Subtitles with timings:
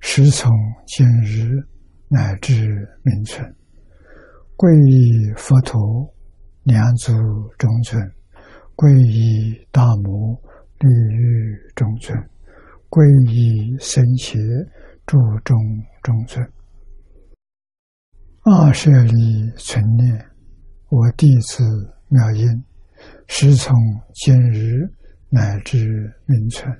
[0.00, 0.50] 时从
[0.86, 1.50] 今日
[2.08, 2.52] 乃至
[3.02, 3.44] 明存，
[4.56, 5.80] 皈依佛陀、
[6.64, 7.12] 两祖
[7.58, 8.00] 中尊，
[8.76, 10.34] 皈依大摩
[10.80, 12.16] 利欲中尊，
[12.88, 14.38] 皈依僧伽
[15.06, 15.56] 注中。
[16.00, 16.42] 中尊，
[18.44, 20.26] 二舍利存念，
[20.88, 21.62] 我弟子
[22.08, 22.46] 妙音，
[23.26, 23.74] 时从
[24.14, 24.88] 今日
[25.28, 25.86] 乃至
[26.24, 26.72] 明存，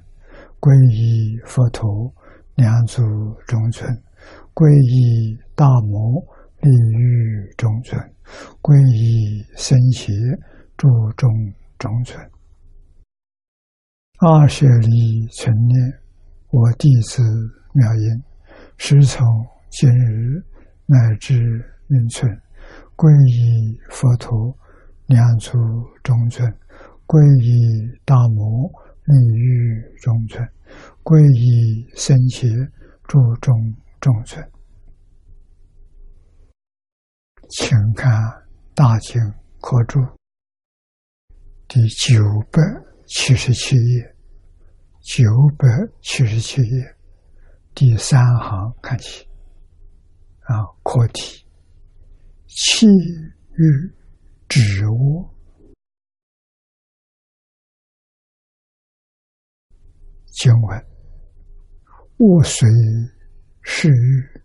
[0.60, 2.10] 皈依佛陀、
[2.59, 3.01] 两祖
[3.47, 3.88] 中尊，
[4.53, 6.21] 皈依大摩
[6.60, 7.97] 利欲中尊，
[8.60, 10.12] 皈依僧伽
[10.77, 11.31] 注中
[11.78, 12.19] 中尊。
[14.19, 16.00] 二舍利存念，
[16.50, 17.22] 我弟子
[17.75, 18.22] 妙音。
[18.77, 19.25] 时从
[19.71, 20.43] 今日
[20.84, 21.38] 乃至
[21.87, 22.28] 明存，
[22.97, 24.53] 皈依佛陀、
[25.06, 25.53] 两祖
[26.03, 26.44] 中尊，
[27.06, 28.69] 皈依大摩
[29.05, 30.44] 利欲中尊，
[31.08, 32.46] 皈依僧伽
[33.04, 33.54] 注中
[33.98, 34.46] 中尊。
[37.48, 38.12] 请看
[38.74, 39.19] 《大经
[39.58, 39.98] 科注》
[41.66, 42.60] 第九百
[43.06, 44.14] 七十七页，
[45.00, 45.24] 九
[45.56, 45.66] 百
[46.02, 46.96] 七十七页。
[47.75, 49.26] 第三行看起，
[50.40, 51.46] 啊，课题：
[52.48, 53.96] 气欲
[54.46, 55.34] 止卧，
[60.26, 60.86] 经文：
[62.19, 62.69] 卧随
[63.62, 64.43] 是欲，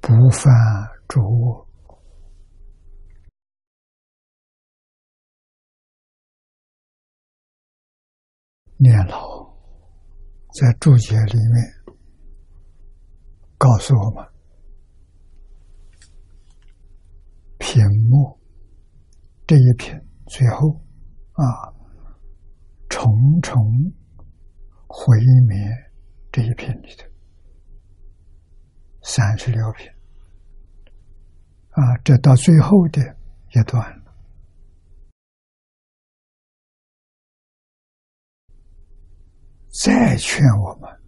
[0.00, 0.52] 不犯
[1.08, 1.66] 着卧。
[8.76, 9.52] 念老
[10.54, 11.80] 在注解里面。
[13.58, 14.24] 告诉我们，
[17.58, 18.40] 屏幕
[19.46, 20.80] 这一篇最后
[21.32, 21.44] 啊，
[22.88, 23.60] 重重
[24.86, 25.58] 毁灭
[26.32, 27.04] 这一篇里头
[29.02, 29.92] 三十六篇
[31.70, 33.00] 啊，这到最后的
[33.50, 34.14] 一段了，
[39.70, 41.00] 再劝我们。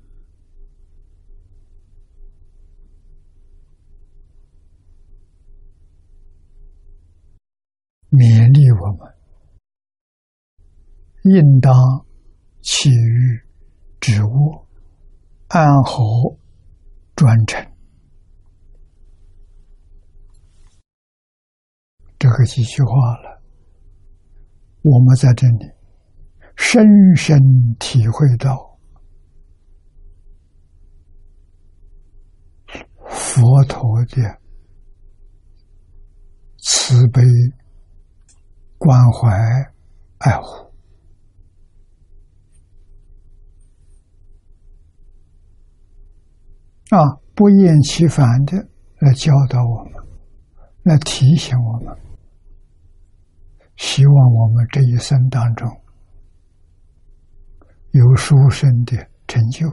[8.10, 9.14] 勉励我们，
[11.22, 11.72] 应当
[12.60, 13.40] 起于
[14.00, 14.68] 止卧，
[15.52, 16.38] 安和
[17.14, 17.62] 专诚。
[22.18, 23.42] 这个几句话了，
[24.80, 25.70] 我们在这里
[26.56, 27.38] 深深
[27.78, 28.78] 体会到
[33.08, 34.40] 佛陀的
[36.62, 37.22] 慈悲。
[38.78, 39.30] 关怀、
[40.18, 40.71] 爱护
[46.92, 46.98] 啊，
[47.34, 48.54] 不厌其烦的
[48.98, 49.92] 来教导我们，
[50.82, 51.96] 来提醒我们，
[53.76, 55.66] 希望我们这一生当中
[57.92, 59.66] 有殊胜的成就。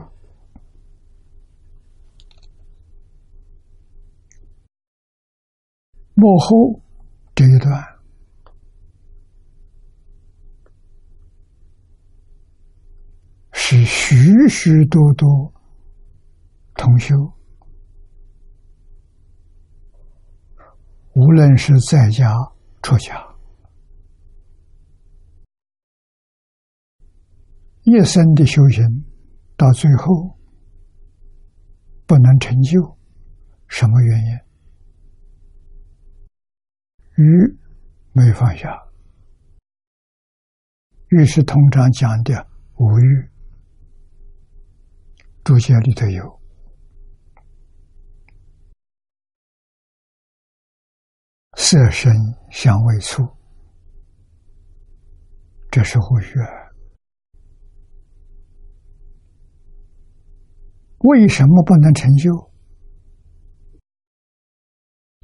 [6.14, 6.80] 幕后
[7.34, 7.84] 这一段。
[13.52, 15.52] 是许许多多
[16.80, 17.14] 同修，
[21.12, 22.32] 无论是在家
[22.80, 23.22] 出家，
[27.82, 28.82] 一生的修行，
[29.58, 30.38] 到最后
[32.06, 32.96] 不能成就，
[33.68, 34.38] 什么原因？
[37.16, 37.58] 欲
[38.12, 38.70] 没放下，
[41.08, 43.30] 欲是通常讲的无欲。
[45.44, 46.39] 注解里头有
[51.62, 52.10] 色身
[52.50, 53.22] 香味触，
[55.70, 56.40] 这是护学。
[61.00, 62.50] 为什么不能成就？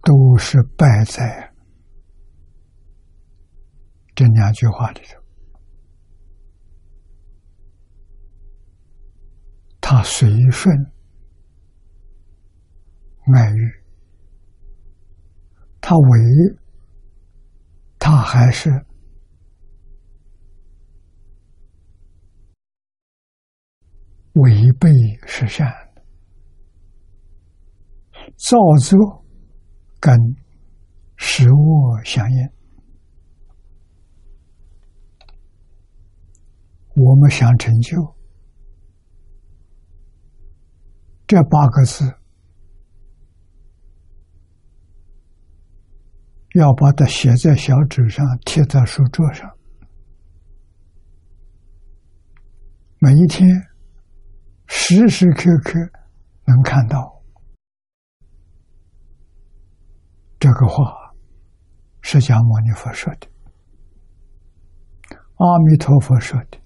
[0.03, 1.55] 都是败在
[4.15, 5.19] 这两句话里头。
[9.81, 10.77] 他随顺
[13.35, 13.86] 爱欲，
[15.89, 16.21] 他违，
[17.97, 18.69] 他还是
[24.33, 24.91] 违背
[25.29, 25.73] 实善，
[28.37, 29.25] 造作
[30.01, 30.13] 跟
[31.15, 32.49] 实物相应。
[36.97, 37.97] 我们想成就
[41.29, 42.05] 这八个字，
[46.57, 49.51] 要把它写在小纸上，贴在书桌上，
[52.99, 53.49] 每一天
[54.67, 55.79] 时时刻刻
[56.47, 57.23] 能看到
[60.39, 61.15] 这个话，
[62.01, 63.29] 释迦牟尼佛说的，
[65.37, 66.59] 阿弥陀佛说的。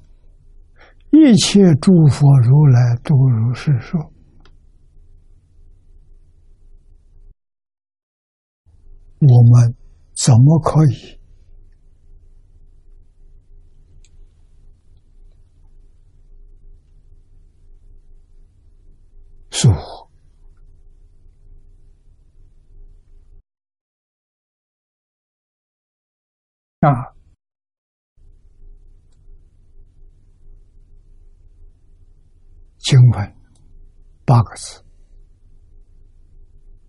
[1.12, 4.00] 一切诸佛如来都如是说，
[9.18, 9.74] 我们
[10.22, 11.18] 怎么可以？
[19.50, 19.72] 说
[26.80, 27.14] 啊？
[32.76, 33.34] 经文
[34.26, 34.84] 八个字，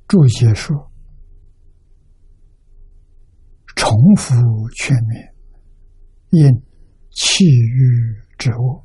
[0.10, 0.91] 注解说：
[4.02, 4.34] 重复
[4.72, 5.36] 全面，
[6.32, 6.64] 因
[7.12, 8.84] 气欲之物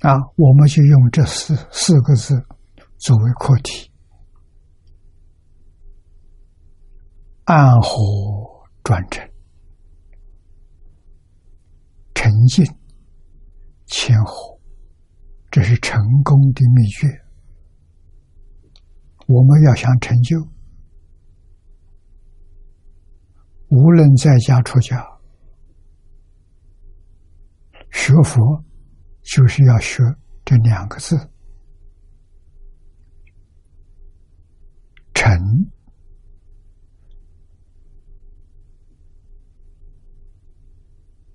[0.00, 2.34] 啊，我们就用这四四个字
[2.96, 3.92] 作为课题，
[7.44, 9.30] 暗火转成
[12.14, 12.64] 沉静。
[13.84, 14.58] 千后，
[15.50, 17.06] 这是成功的秘诀。
[19.26, 20.38] 我们要想成就，
[23.70, 24.96] 无论在家出家，
[27.92, 28.64] 学佛，
[29.22, 30.02] 就是要学
[30.44, 31.16] 这两个字：
[35.14, 35.30] 诚、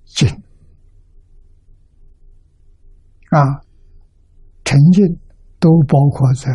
[0.03, 0.27] 静。
[3.31, 3.39] 啊，
[4.65, 5.05] 沉静
[5.59, 6.51] 都包括在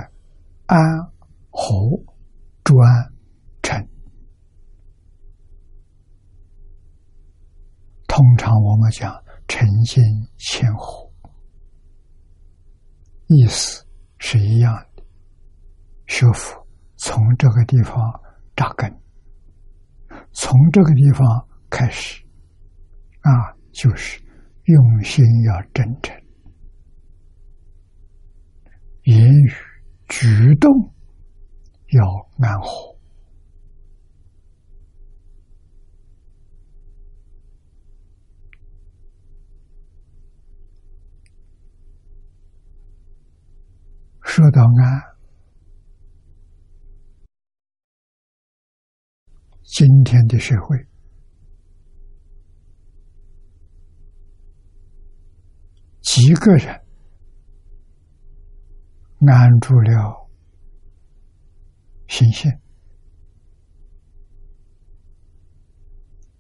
[0.67, 0.79] 安、
[1.51, 1.75] 和、
[2.65, 2.79] 专、
[3.63, 3.89] 沉。
[8.21, 9.11] 通常我们讲
[9.49, 10.05] 沉静
[10.37, 11.11] 谦和，
[13.29, 13.83] 意思
[14.19, 15.03] 是一样的。
[16.07, 17.97] 学佛从这个地方
[18.55, 18.95] 扎根，
[20.33, 22.23] 从这个地方开始，
[23.21, 24.23] 啊，就是
[24.65, 26.15] 用心要真诚。
[29.05, 29.51] 言语
[30.11, 30.71] 举动
[31.93, 32.05] 要
[32.47, 32.95] 安和，
[44.33, 45.03] 说到安，
[49.65, 50.87] 今天的社会
[56.01, 56.81] 几个人。
[59.27, 60.31] 安住了
[62.07, 62.49] 心性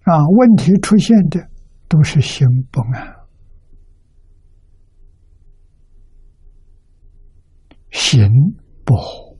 [0.02, 1.50] 啊，问题出现的
[1.88, 3.19] 都是心不安，
[7.90, 8.28] 行
[8.84, 9.36] 不好，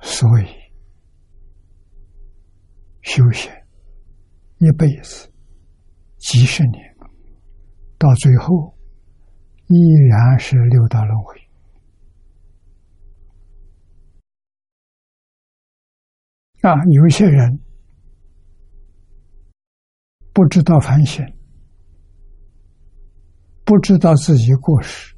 [0.00, 0.46] 所以
[3.02, 3.50] 修行
[4.58, 5.30] 一辈子
[6.18, 6.92] 几十年。
[7.98, 8.76] 到最后，
[9.68, 9.76] 依
[10.08, 11.40] 然是六道轮回
[16.62, 16.74] 啊！
[16.90, 17.60] 有些人
[20.32, 21.24] 不知道反省，
[23.72, 25.14] 不知道自己过失，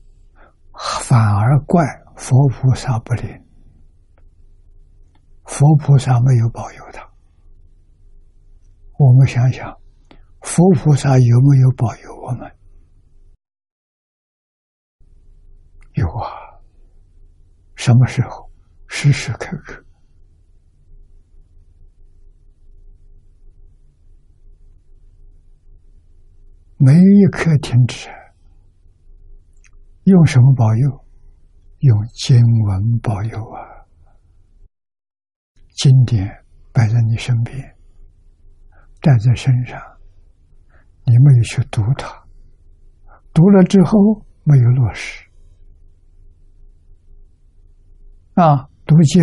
[1.03, 1.85] 反而怪
[2.15, 3.45] 佛菩萨不灵，
[5.43, 7.05] 佛菩萨没有保佑他。
[8.97, 9.77] 我们想想，
[10.41, 12.49] 佛菩萨有没有保佑我们？
[15.95, 16.31] 有啊，
[17.75, 18.49] 什么时候？
[18.87, 19.85] 时时刻刻，
[26.77, 28.09] 没一刻停止。
[30.05, 31.05] 用什么保佑？
[31.81, 33.61] 用经文保佑啊！
[35.77, 36.27] 经典
[36.73, 37.59] 摆在你身边，
[39.01, 39.79] 带在身上，
[41.05, 42.09] 你没有去读它，
[43.35, 45.25] 读了之后没有落实。
[48.35, 49.23] 啊，读经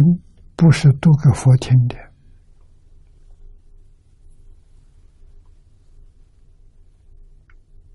[0.56, 1.96] 不是读给佛听的，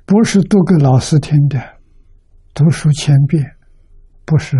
[0.04, 1.75] 不是读给老师听的。
[2.56, 3.44] 读书千遍，
[4.24, 4.56] 不是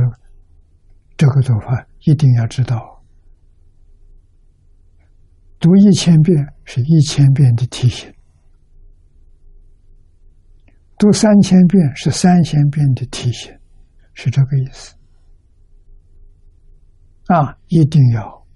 [1.17, 3.03] 这个做法，一定要知道。
[5.59, 6.37] 读一千遍
[6.67, 8.13] 是一千遍的提醒。
[10.99, 13.51] 读三千遍是三千遍的提醒，
[14.13, 14.95] 是这个意思。
[17.29, 18.47] 啊，一定要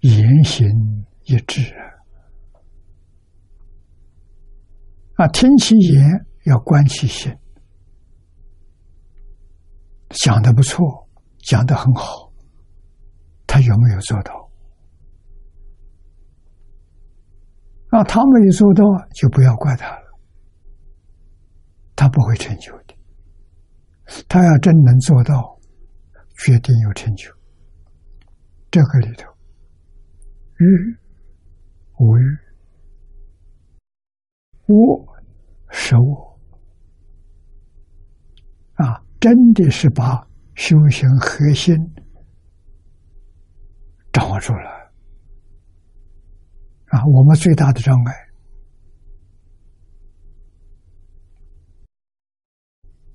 [0.00, 0.66] 言行
[1.24, 1.60] 一致
[5.16, 5.28] 啊！
[5.28, 7.36] 听其言，要观其行。
[10.10, 11.08] 讲的不错，
[11.38, 12.32] 讲的很好，
[13.46, 14.50] 他有没有做到？
[17.90, 18.84] 啊，他没有做到，
[19.14, 20.04] 就不要怪他了。
[21.96, 22.94] 他不会成就的，
[24.28, 25.58] 他要真能做到，
[26.38, 27.32] 决定有成就。
[28.70, 29.32] 这个里头，
[30.58, 30.64] 欲
[31.98, 32.38] 无欲，
[34.66, 35.06] 我
[35.70, 36.33] 是我，
[38.74, 41.76] 啊，真的是把修行核心
[44.12, 44.70] 掌握住了。
[46.86, 48.14] 啊，我们最大的障碍。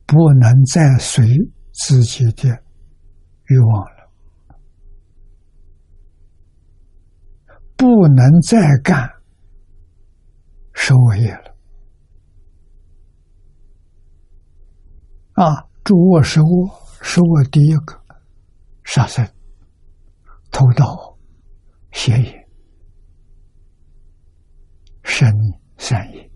[0.05, 1.23] 不能再随
[1.71, 2.49] 自己的
[3.45, 4.09] 欲望了，
[7.77, 9.07] 不能再干
[10.73, 11.48] 守业了。
[15.39, 16.69] 啊，主卧是卧，
[17.01, 17.97] 是卧第一个
[18.83, 19.25] 杀生、
[20.51, 21.17] 偷盗、
[21.93, 22.25] 邪淫、
[25.01, 25.31] 生
[25.77, 26.29] 善意。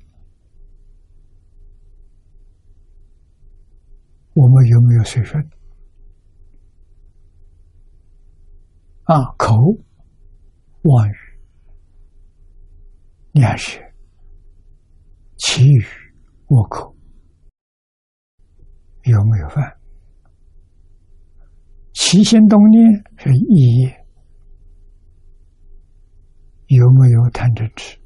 [4.36, 5.50] 我们有没有水分？
[9.04, 9.54] 啊，口
[10.84, 11.16] 妄语、
[13.34, 13.82] 念舌、
[15.40, 15.86] 其余、
[16.48, 16.93] 恶口，
[19.04, 19.78] 有没有犯？
[21.94, 24.06] 起心动念是意业，
[26.68, 27.98] 有没有贪嗔痴？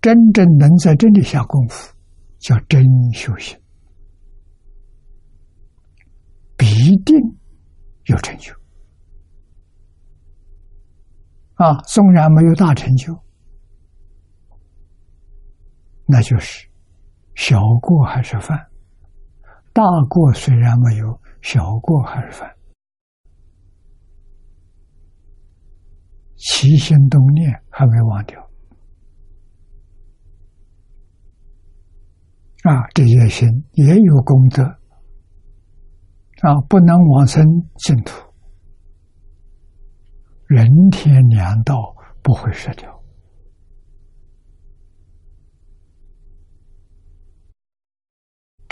[0.00, 1.94] 真正能在这里下功夫。
[2.38, 2.80] 叫真
[3.12, 3.58] 修行，
[6.56, 6.66] 必
[7.04, 7.16] 定
[8.04, 8.52] 有成就
[11.54, 11.74] 啊！
[11.88, 13.18] 纵然没有大成就，
[16.06, 16.68] 那就是
[17.36, 18.58] 小过还是犯；
[19.72, 22.50] 大过虽然没有，小过还是犯。
[26.36, 28.42] 起心动念还没忘掉。
[32.64, 34.64] 啊，这些心也有功德
[36.40, 37.44] 啊，不能往生
[37.76, 38.12] 净土，
[40.46, 42.95] 人天两道不会失掉，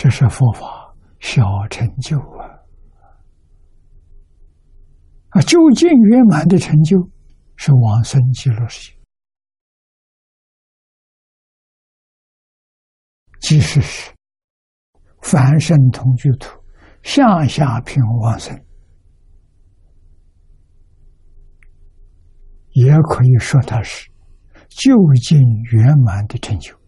[0.05, 2.45] 这是佛法小成就啊！
[5.29, 6.95] 啊，究竟圆满的成就
[7.55, 8.97] 是往生极乐世界。
[13.39, 14.13] 即使是
[15.23, 16.51] 凡圣同居土，
[17.01, 18.55] 向下品往生，
[22.73, 24.07] 也可以说它是
[24.69, 24.93] 究
[25.23, 25.39] 竟
[25.71, 26.79] 圆满的成就，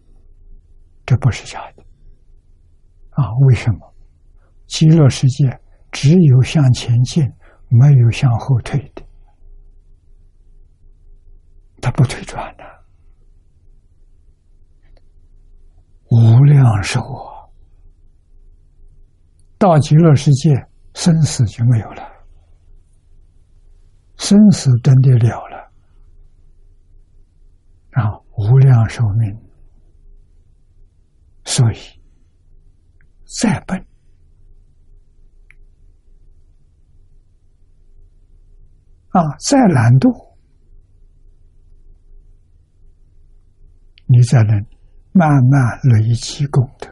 [1.04, 1.77] 这不是假的。
[3.18, 3.94] 啊，为什么？
[4.68, 5.60] 极乐世界
[5.90, 7.24] 只有向前进，
[7.68, 9.02] 没有向后退的，
[11.80, 12.64] 它不退转的。
[16.10, 17.50] 无量寿啊！
[19.58, 20.54] 到极乐世界，
[20.94, 22.02] 生死就没有了，
[24.16, 25.72] 生死真的了了
[27.92, 28.20] 啊！
[28.36, 29.36] 无量寿命，
[31.44, 31.76] 所以
[33.28, 33.78] 再笨
[39.10, 40.34] 啊，再懒惰，
[44.06, 44.66] 你才能。
[45.10, 46.86] 慢慢累积功德，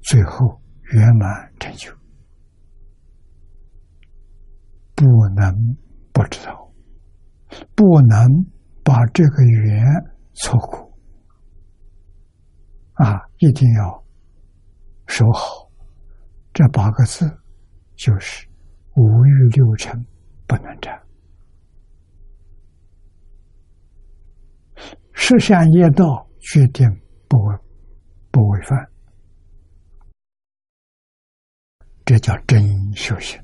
[0.00, 0.60] 最后
[0.92, 1.92] 圆满成就，
[4.96, 5.04] 不
[5.36, 5.76] 能
[6.12, 6.72] 不知道，
[7.76, 8.26] 不能
[8.82, 9.84] 把这个缘
[10.34, 10.98] 错过
[12.94, 13.20] 啊！
[13.38, 14.04] 一定要
[15.08, 15.68] 守好
[16.52, 17.26] 这八个字，
[17.96, 18.46] 就是
[18.94, 20.06] 五欲六尘
[20.46, 20.96] 不能沾。
[25.12, 26.88] 十善业道决定
[27.28, 27.56] 不违
[28.30, 28.78] 不违犯，
[32.04, 33.42] 这叫真修行。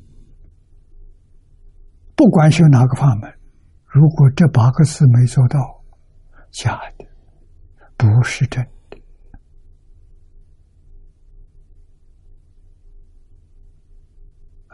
[2.15, 3.31] 不管修哪个法门，
[3.87, 5.59] 如果这八个字没做到，
[6.53, 7.07] 假的，
[7.97, 8.65] 不是真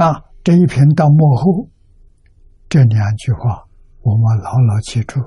[0.00, 1.68] 啊，这一篇到幕后，
[2.70, 3.68] 这两句话
[4.00, 5.20] 我们牢牢记住，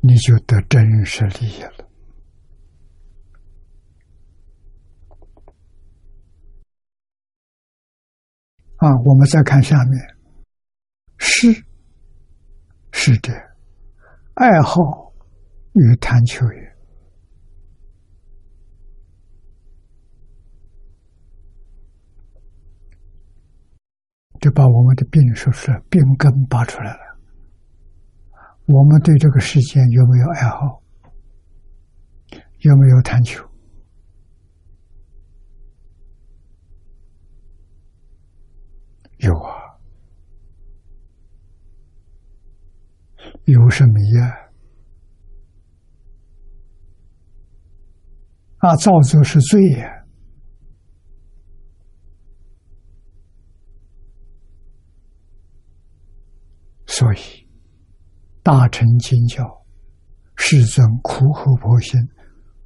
[0.00, 1.88] 你就得真实利益了。
[8.78, 10.16] 啊，我们再看下面，
[11.16, 11.64] 是
[12.90, 13.32] 是这
[14.34, 15.03] 爱好
[15.74, 16.74] 与贪求也，
[24.40, 27.00] 就把我们的病说是病根拔出来了。
[28.66, 30.82] 我们对这个世界有没有爱好？
[32.60, 33.44] 有没有贪求？
[39.18, 39.78] 有啊，
[43.44, 44.43] 有什么呀？
[48.64, 50.06] 啊，造作是罪呀。
[56.86, 57.46] 所以，
[58.42, 59.44] 大乘经教
[60.36, 62.00] 世尊苦口婆心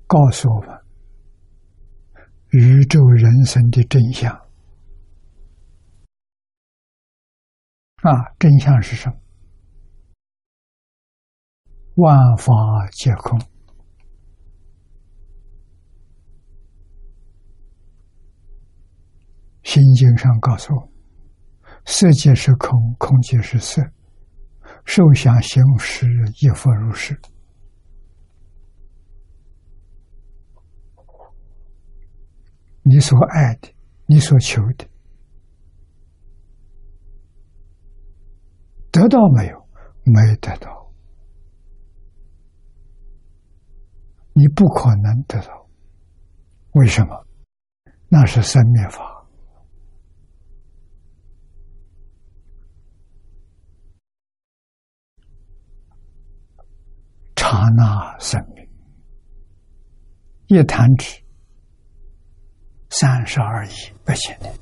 [0.06, 0.78] 告诉我们
[2.50, 4.32] 宇宙人生的真相。
[8.02, 9.16] 啊，真相是什么？
[11.96, 12.52] 万法
[12.92, 13.36] 皆空，
[19.68, 20.88] 心经上告诉我：
[21.84, 23.82] 色即是空，空即是色，
[24.86, 26.06] 受想行识
[26.40, 27.14] 亦复如是。
[32.82, 33.68] 你所爱的，
[34.06, 34.88] 你所求的。
[38.90, 39.68] 得到没有？
[40.04, 40.90] 没得到，
[44.32, 45.68] 你不可能得到。
[46.72, 47.26] 为什么？
[48.08, 49.17] 那是生灭法，
[57.50, 58.68] 刹那生命，
[60.48, 61.22] 一弹指，
[62.90, 63.70] 三十二亿
[64.04, 64.54] 八千年，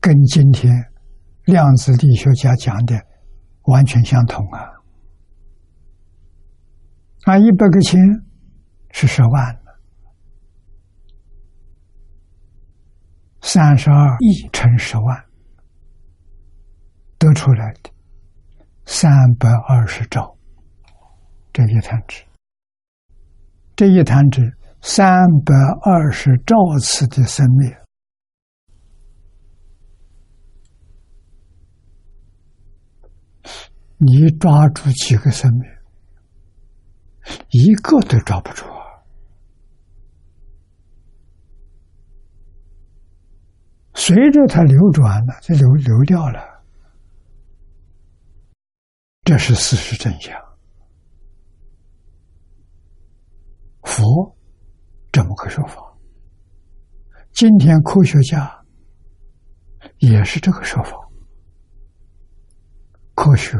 [0.00, 0.72] 跟今天。
[1.44, 2.94] 量子力学家讲的
[3.62, 4.62] 完全相同啊！
[7.24, 8.00] 啊，一百个钱
[8.92, 9.60] 是十万
[13.40, 15.24] 三十二亿乘十万
[17.18, 17.91] 得出来的
[18.84, 20.36] 三百二十兆，
[21.52, 22.22] 这一弹指，
[23.76, 24.42] 这一弹指
[24.80, 27.78] 三百二十兆次的生灭。
[33.98, 35.70] 你抓住几个生命，
[37.50, 38.82] 一个都抓不住啊！
[43.94, 46.51] 随着它流转了，就流流掉了。
[49.24, 50.36] 这是事实真相。
[53.82, 54.36] 佛
[55.10, 55.96] 这么个说法，
[57.32, 58.64] 今天科学家
[59.98, 60.96] 也是这个说法，
[63.14, 63.56] 科学。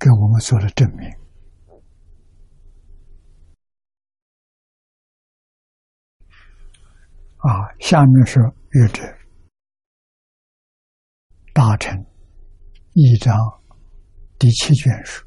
[0.00, 1.10] 给我们做了证明。
[7.38, 8.38] 啊，下面是
[8.70, 9.02] 阅者
[11.52, 12.06] 大臣
[12.92, 13.57] 一章
[14.38, 15.26] 第七卷书，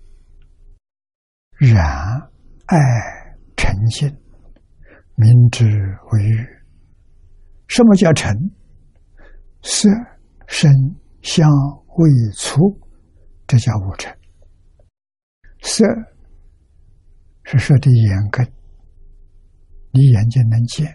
[1.58, 1.86] 然
[2.68, 2.78] 爱
[3.58, 4.08] 诚信，
[5.16, 6.48] 明知为欲。
[7.68, 8.34] 什么叫诚？
[9.64, 9.90] 色、
[10.48, 10.72] 声、
[11.22, 11.50] 香、
[11.98, 12.80] 味、触，
[13.48, 14.18] 这叫五尘。
[15.62, 15.86] 色
[17.44, 18.50] 是说的眼根，
[19.92, 20.88] 你眼睛能见；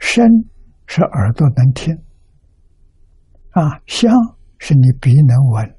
[0.00, 0.26] 声
[0.88, 1.94] 是耳朵能听；
[3.50, 4.12] 啊，香
[4.58, 5.77] 是你鼻能闻；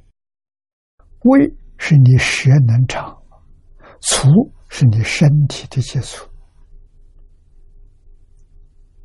[1.24, 3.22] 味是你舌能尝；
[4.02, 4.28] 触
[4.70, 6.30] 是你身体的接触。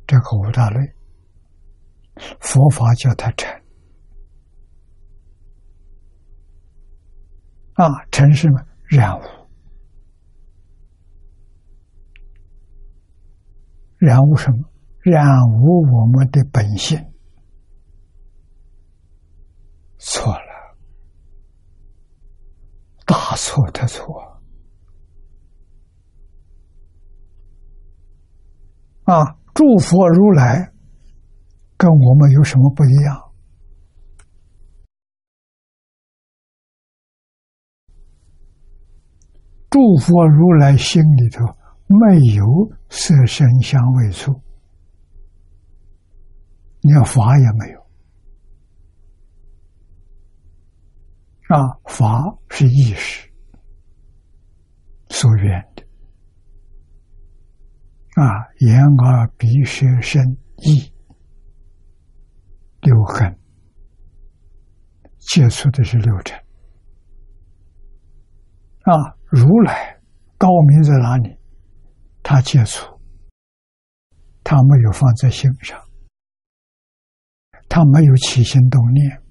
[0.07, 0.93] 这个五大类，
[2.39, 3.51] 佛法叫它成。
[7.73, 8.59] 啊，尘是么？
[8.87, 9.23] 染污，
[13.97, 14.69] 染污什么？
[15.01, 15.25] 染
[15.59, 16.97] 污我们的本性，
[19.97, 20.54] 错了，
[23.05, 24.41] 大错特错
[29.03, 29.37] 啊！
[29.53, 30.73] 诸佛如来
[31.77, 33.31] 跟我们有什么不一样？
[39.69, 41.45] 诸佛如来心里头
[41.85, 42.43] 没有
[42.89, 44.41] 色身香味触，
[46.81, 47.84] 连法也没有
[51.47, 51.57] 啊！
[51.85, 53.29] 法是意识
[55.09, 55.83] 所缘的
[58.19, 60.23] 啊，眼耳鼻舌身
[60.57, 60.91] 意
[62.81, 63.39] 六根
[65.19, 66.35] 接触的是六尘
[68.81, 69.15] 啊。
[69.27, 70.01] 如来
[70.37, 71.37] 高明在哪里？
[72.23, 72.99] 他接触，
[74.43, 75.79] 他没有放在心上，
[77.69, 79.21] 他没有起心动念，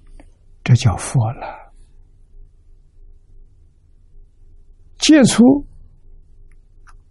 [0.63, 1.64] 这叫佛了。
[5.05, 5.43] 接触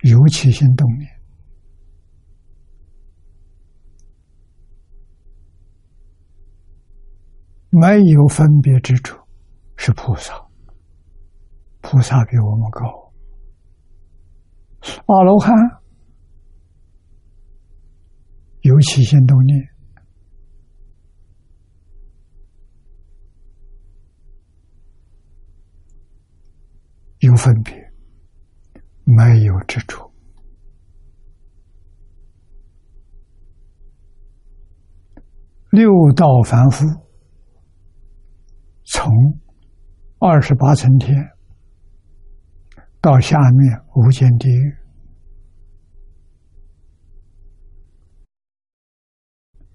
[0.03, 1.09] 有起心动念，
[7.71, 9.17] 没有分别之处，
[9.77, 10.35] 是菩萨。
[11.83, 13.13] 菩萨比我们高，
[15.07, 15.55] 阿罗汉
[18.63, 19.69] 有起心动念，
[27.21, 27.84] 有分别，
[29.05, 30.11] 没有之处。
[35.71, 36.85] 六道凡夫
[38.85, 39.11] 从
[40.19, 41.31] 二十八层天。
[43.01, 44.77] 到下面无间地狱，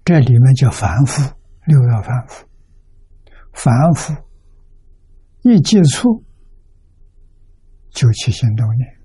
[0.04, 1.22] 这里面叫凡夫，
[1.66, 2.44] 六道凡夫。
[3.52, 4.12] 凡夫
[5.44, 6.24] 一接触
[7.90, 8.99] 就起心动念，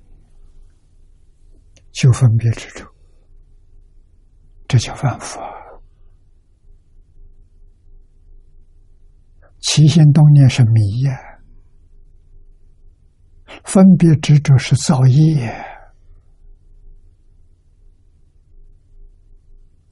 [1.95, 2.85] 就分别执着，
[4.67, 5.47] 这叫凡夫啊。
[9.61, 11.17] 起心动念是迷呀。
[13.63, 15.49] 分别执着是造业，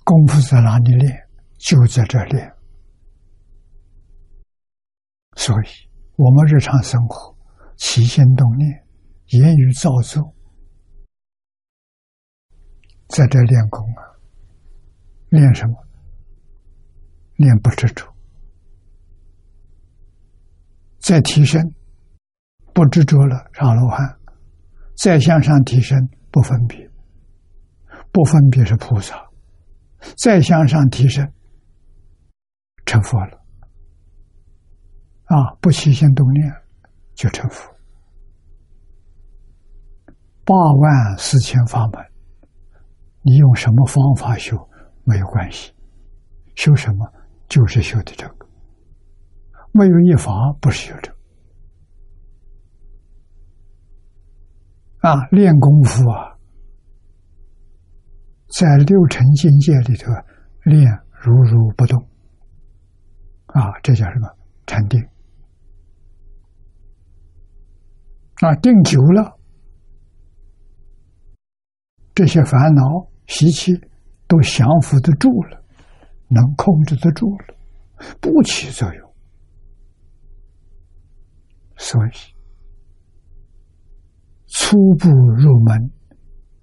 [0.04, 1.30] 功夫在哪里练？
[1.58, 2.54] 就在这练。
[5.38, 5.68] 所以，
[6.18, 7.34] 我们日常生活
[7.78, 8.86] 起心动念、
[9.28, 10.36] 言语造作，
[13.08, 14.02] 在这练功啊。
[15.30, 15.76] 练什么？
[17.38, 18.06] 练不执着，
[21.00, 21.74] 再提升。
[22.74, 24.00] 不执着了，是阿罗汉；
[24.96, 26.90] 再向上提升，不分别，
[28.12, 29.16] 不分别是菩萨；
[30.18, 31.32] 再向上提升，
[32.86, 33.44] 成佛了。
[35.26, 36.52] 啊，不起心动念
[37.16, 37.76] 就成佛。
[40.46, 42.13] 八万四千法门，
[43.24, 44.56] 你用什么方法修
[45.04, 45.74] 没有关系，
[46.56, 47.06] 修什么？
[47.50, 48.48] 就是修的这个，
[49.74, 51.18] 没有一法不是修这个。
[55.08, 56.38] 啊，练功夫啊，
[58.58, 60.12] 在六尘境界里头
[60.64, 62.02] 练如如不动，
[63.48, 64.28] 啊，这叫什么？
[64.66, 65.00] 禅定？
[68.42, 69.38] 啊，定久了，
[72.16, 72.84] 这些烦恼
[73.28, 73.72] 习气
[74.28, 75.64] 都降服得住了，
[76.28, 77.56] 能控制得住了，
[78.20, 79.14] 不起作用，
[81.78, 82.12] 所以。
[84.56, 85.92] 初步入门，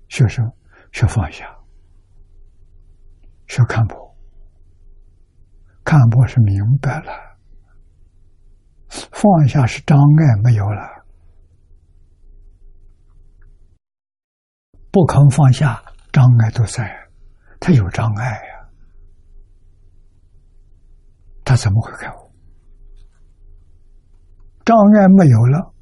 [0.09, 0.49] 学生
[0.93, 1.45] 学放下，
[3.49, 4.17] 学看破。
[5.83, 7.11] 看破是明白了，
[8.89, 11.05] 放下是障碍没有了，
[14.93, 17.09] 不肯放下，障碍都在，
[17.59, 18.69] 他有障碍呀，
[21.45, 22.33] 他怎么会开悟？
[24.65, 25.75] 障碍没有了，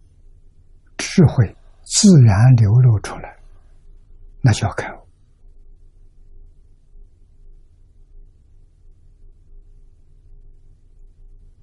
[0.97, 1.55] 智慧。
[1.91, 3.39] 自然流露出来，
[4.43, 5.09] 那叫开悟。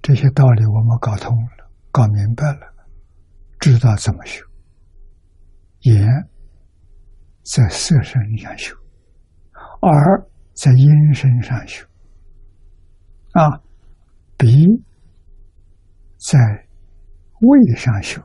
[0.02, 2.74] 这些道理我们搞通了，搞明白了，
[3.60, 4.44] 知道怎么修。
[5.82, 6.04] 眼
[7.48, 8.74] 在色身上修，
[9.80, 11.86] 而在音声上修，
[13.34, 13.62] 啊，
[14.36, 14.66] 鼻
[16.18, 16.36] 在
[17.40, 18.20] 味上修，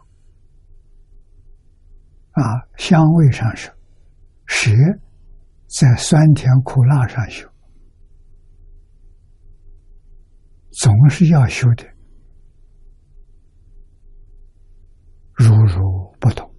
[2.31, 2.41] 啊，
[2.77, 3.71] 香味上修，
[4.47, 4.71] 舌
[5.67, 7.47] 在酸甜苦辣上修，
[10.71, 11.85] 总是要修的，
[15.33, 16.51] 如如不动，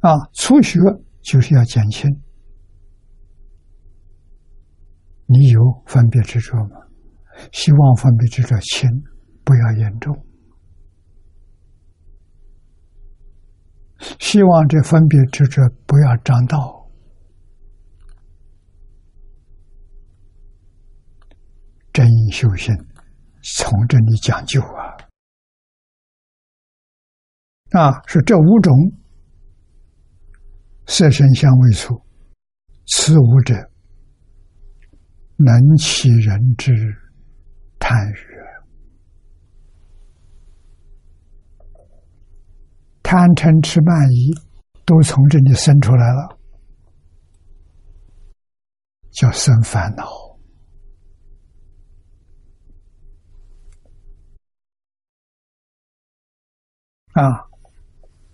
[0.00, 0.78] 啊，初学。
[1.26, 2.08] 就是要减轻。
[5.26, 6.86] 你有分别执着吗？
[7.52, 8.88] 希望分别执着轻，
[9.44, 10.24] 不要严重。
[14.20, 16.88] 希望这分别执着不要长道，
[21.92, 22.72] 真修行
[23.42, 24.94] 从这里讲究啊！
[27.72, 28.72] 啊，是这五种
[30.86, 32.00] 色身香味触，
[32.86, 33.54] 此五者
[35.36, 36.72] 能起人之
[37.78, 38.36] 贪欲。
[43.02, 44.32] 贪嗔痴慢疑，
[44.84, 46.38] 都从这里生出来了，
[49.10, 50.04] 叫生烦恼
[57.12, 57.22] 啊！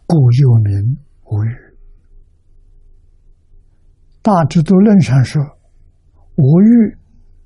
[0.07, 1.72] 故又名无欲。
[4.23, 5.43] 大智度论上说，
[6.37, 6.97] 无欲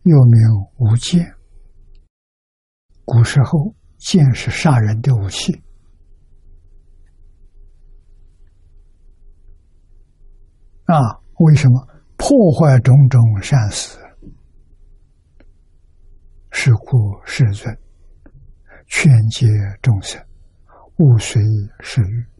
[0.02, 0.38] 又名
[0.76, 1.34] 无见。
[3.06, 5.54] 古时候，剑是杀人的武器。
[10.84, 11.00] 啊，
[11.38, 13.98] 为什么破坏种种善事？
[16.50, 17.74] 是故世尊
[18.86, 19.46] 劝诫
[19.80, 20.22] 众生
[20.98, 21.42] 勿随
[21.80, 22.35] 是欲。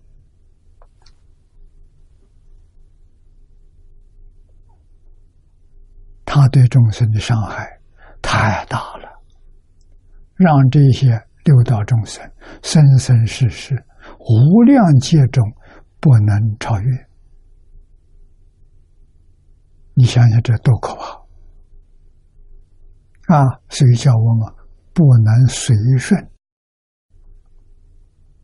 [6.27, 7.67] 他对众生的伤害
[8.21, 9.09] 太大了，
[10.35, 12.23] 让这些六道众生
[12.63, 13.75] 生生世世
[14.19, 15.43] 无量劫中
[16.01, 17.07] 不能超越。
[19.95, 21.25] 你想想，这多可怕！
[23.35, 24.53] 啊，所以叫我们
[24.93, 26.31] 不能随顺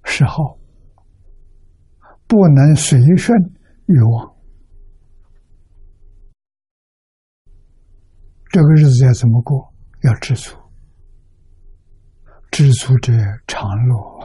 [0.05, 0.57] 嗜好，
[2.27, 3.39] 不能随顺
[3.87, 4.35] 欲望。
[8.53, 9.73] 这个日子要怎么过？
[10.03, 10.55] 要知足，
[12.51, 13.11] 知足者
[13.47, 14.21] 常乐。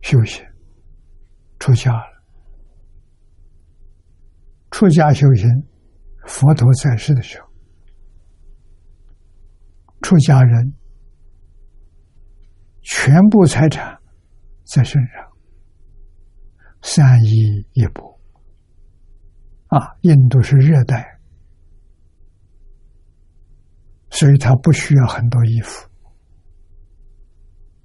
[0.00, 0.42] 修行，
[1.58, 2.22] 出家了。
[4.70, 5.46] 出家修行，
[6.26, 7.48] 佛陀在世的时候，
[10.00, 10.72] 出家人
[12.80, 14.00] 全部财产
[14.66, 15.32] 在身上，
[16.82, 18.20] 三衣一钵。
[19.68, 21.18] 啊，印度是热带，
[24.10, 25.88] 所以他不需要很多衣服，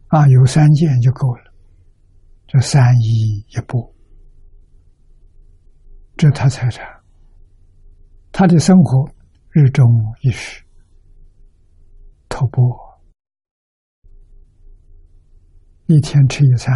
[0.07, 1.53] 啊，有三件就够了。
[2.47, 3.95] 这三衣一钵，
[6.17, 6.85] 这他财产，
[8.31, 9.09] 他的生活
[9.49, 9.87] 日中
[10.21, 10.63] 一时，
[12.29, 12.77] 头部，
[15.91, 16.73] 一天吃一餐，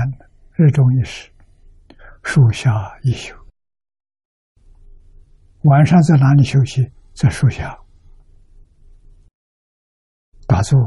[0.55, 1.31] 日中一食，
[2.21, 2.69] 树下
[3.01, 3.33] 一宿，
[5.61, 6.91] 晚上在哪里休息？
[7.13, 7.79] 在树下
[10.47, 10.77] 打坐，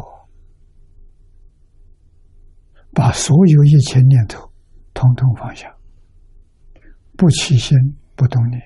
[2.92, 4.46] 把所有一切念头。
[4.92, 5.74] 统统放下，
[7.16, 7.78] 不起心，
[8.14, 8.60] 不动念，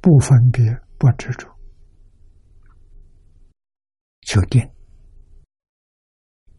[0.00, 0.62] 不分别，
[0.98, 1.48] 不执着，
[4.20, 4.62] 求定。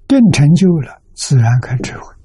[0.07, 2.15] 定成就了，自然开智慧。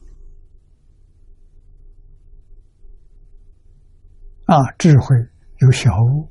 [4.46, 5.16] 啊，智慧
[5.58, 6.30] 有小悟，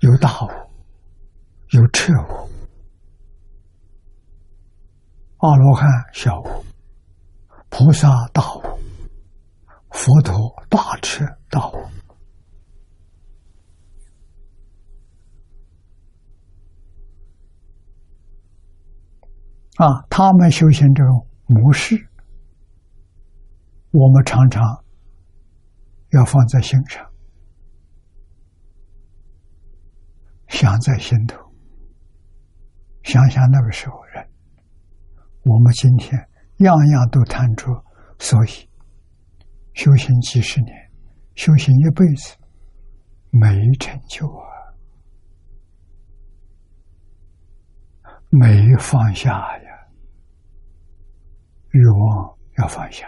[0.00, 0.48] 有大悟，
[1.70, 2.50] 有彻悟。
[5.36, 6.64] 阿罗汉小悟。
[7.70, 8.62] 菩萨大悟，
[9.90, 10.34] 佛陀
[10.68, 11.78] 大彻大悟
[19.76, 20.04] 啊！
[20.08, 21.96] 他们修行这种模式，
[23.90, 24.62] 我们常常
[26.10, 27.06] 要放在心上，
[30.48, 31.38] 想在心头，
[33.02, 34.26] 想想那个时候人，
[35.44, 36.28] 我们今天。
[36.60, 37.66] 样样都贪着，
[38.18, 38.48] 所以
[39.74, 40.74] 修行几十年，
[41.34, 42.34] 修行一辈子
[43.28, 44.48] 没成就啊，
[48.30, 49.38] 没放下，
[51.76, 53.06] 欲望要放下。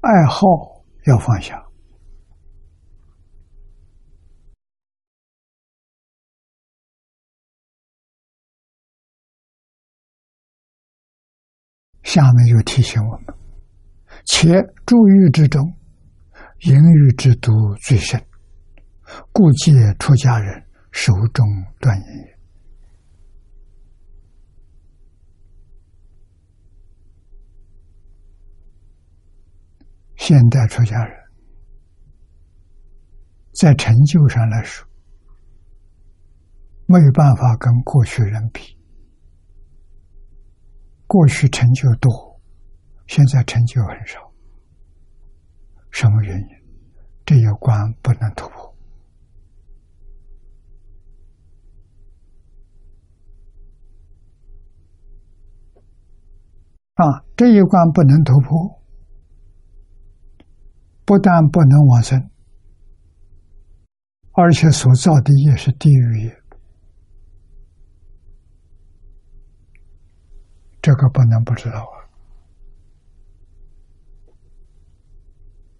[0.00, 0.46] 爱好
[1.06, 1.64] 要放下。
[12.02, 13.34] 下面就提醒我们，
[14.26, 14.48] 且
[14.84, 15.72] 注意之中，
[16.60, 17.50] 淫欲之毒
[17.80, 18.22] 最深。
[19.32, 21.46] 故借出家人手中
[21.80, 22.38] 断言也。
[30.16, 31.18] 现代出家人，
[33.54, 34.86] 在成就上来说，
[36.86, 38.78] 没有办法跟过去人比。
[41.08, 42.40] 过去成就多，
[43.08, 44.32] 现在成就很少。
[45.90, 46.46] 什么原因？
[47.26, 48.71] 这一关不能突破
[56.94, 57.24] 啊！
[57.36, 58.82] 这一关不能突破。
[61.04, 62.30] 不但不能往生，
[64.32, 66.42] 而且所造的业是地狱业，
[70.80, 71.96] 这个不能不知道啊！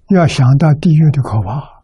[0.09, 1.83] 要想到地狱的可怕，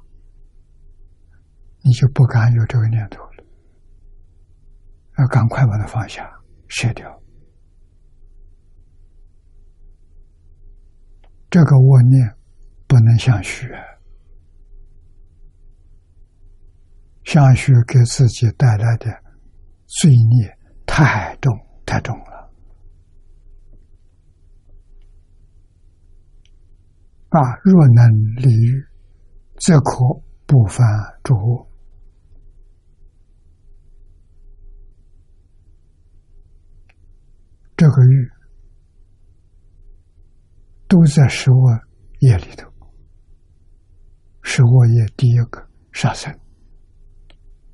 [1.82, 3.44] 你就不敢有这个念头了，
[5.18, 6.28] 要赶快把它放下、
[6.68, 7.08] 卸掉。
[11.50, 12.34] 这个我念。
[12.90, 13.68] 不能相续，
[17.22, 19.06] 相续给自己带来的
[19.84, 21.52] 罪孽太重
[21.84, 22.50] 太重了
[27.28, 27.38] 啊！
[27.62, 28.82] 若能离欲，
[29.60, 29.98] 则可
[30.46, 30.86] 不犯
[31.22, 31.68] 诸恶。
[37.76, 38.30] 这个欲
[40.88, 41.80] 都在十万
[42.20, 42.66] 业里头。
[44.42, 46.32] 是我业第一个杀生、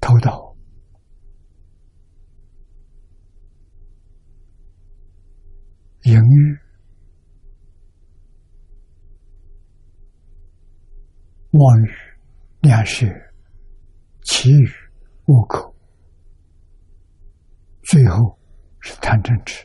[0.00, 0.54] 偷盗、
[6.02, 6.58] 淫欲、
[11.52, 11.90] 妄语、
[12.62, 13.06] 两舌、
[14.22, 14.68] 绮语、
[15.26, 15.74] 恶口，
[17.84, 18.36] 最后
[18.80, 19.64] 是贪嗔痴，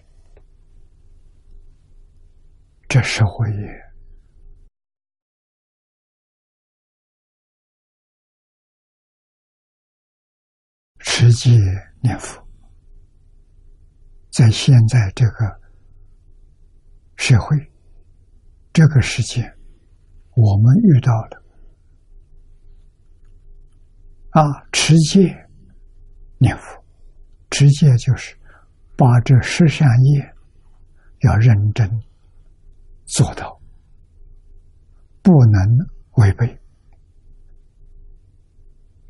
[2.89, 3.86] 这是我业。
[11.02, 11.52] 持戒
[12.02, 12.43] 念佛，
[14.32, 15.62] 在现在这个
[17.15, 17.56] 社会、
[18.73, 19.43] 这个世界，
[20.36, 21.43] 我们遇到的。
[24.32, 25.47] 啊，持戒
[26.39, 26.84] 念佛，
[27.52, 28.36] 持戒就是
[28.97, 30.36] 把这十善业
[31.19, 31.88] 要认真。
[33.10, 33.60] 做到，
[35.24, 35.62] 不能
[36.17, 36.60] 违背，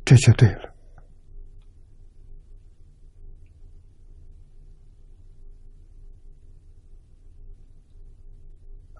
[0.04, 0.74] 这就对了。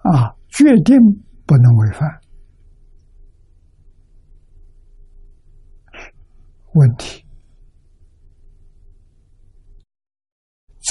[0.03, 0.97] 啊，决定
[1.45, 2.21] 不能违反。
[6.73, 7.25] 问题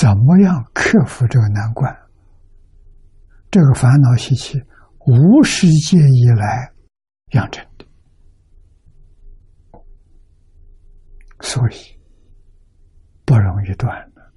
[0.00, 2.09] 怎么样克服这个难关？
[3.50, 4.62] 这个烦恼习气，
[5.06, 6.72] 无世界以来
[7.32, 7.84] 养成的，
[11.40, 11.74] 所以
[13.24, 14.32] 不容易断了。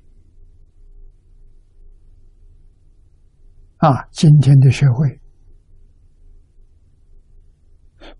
[3.77, 5.21] 啊，今天的社会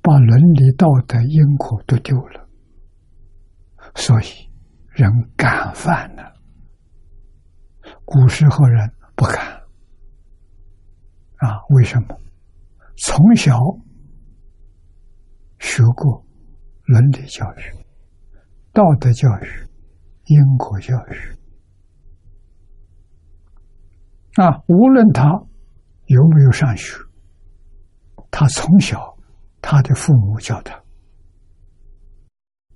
[0.01, 2.47] 把伦理道德因果都丢了，
[3.95, 4.25] 所以
[4.89, 6.33] 人敢犯了。
[8.05, 9.62] 古时候人不敢。
[11.45, 12.07] 啊，为什么？
[12.95, 13.59] 从小
[15.59, 16.23] 学过
[16.85, 17.61] 伦理教育、
[18.71, 19.47] 道德教育、
[20.25, 21.37] 因果教育。
[24.41, 25.43] 啊，无论他。
[26.07, 26.97] 有没有上学？
[28.29, 29.17] 他从小，
[29.61, 30.77] 他的父母教他，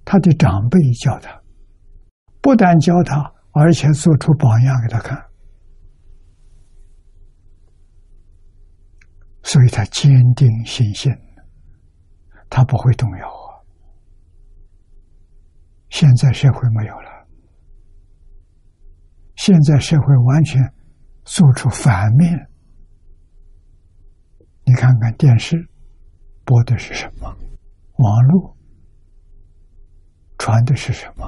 [0.05, 1.41] 他的长辈教他，
[2.41, 5.21] 不但教他，而且做出榜样给他看，
[9.47, 11.09] 所以他坚定信心，
[12.49, 13.63] 他不会动摇啊。
[15.89, 17.25] 现在社会没有了，
[19.37, 20.61] 现在社会完全
[21.23, 22.49] 做出反面。
[24.65, 25.55] 你看看电视
[26.43, 27.33] 播的是什么？
[27.99, 28.57] 网络
[30.37, 31.25] 传的是什么？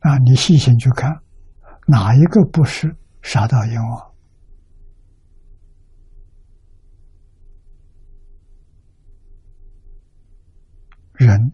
[0.00, 1.12] 啊，你细心去看，
[1.86, 4.13] 哪一个不是杀盗阎王？
[11.24, 11.52] 人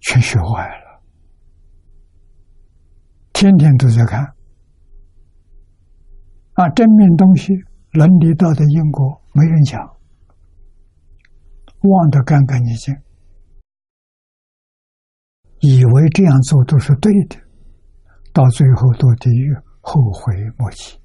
[0.00, 1.02] 全学坏了，
[3.32, 4.24] 天天都在看，
[6.54, 7.52] 啊，正面东西，
[7.92, 9.80] 伦理道德因果没人讲，
[11.80, 12.94] 忘得干干净净，
[15.60, 17.36] 以为这样做都是对的，
[18.32, 20.98] 到最后堕地狱，后悔莫及。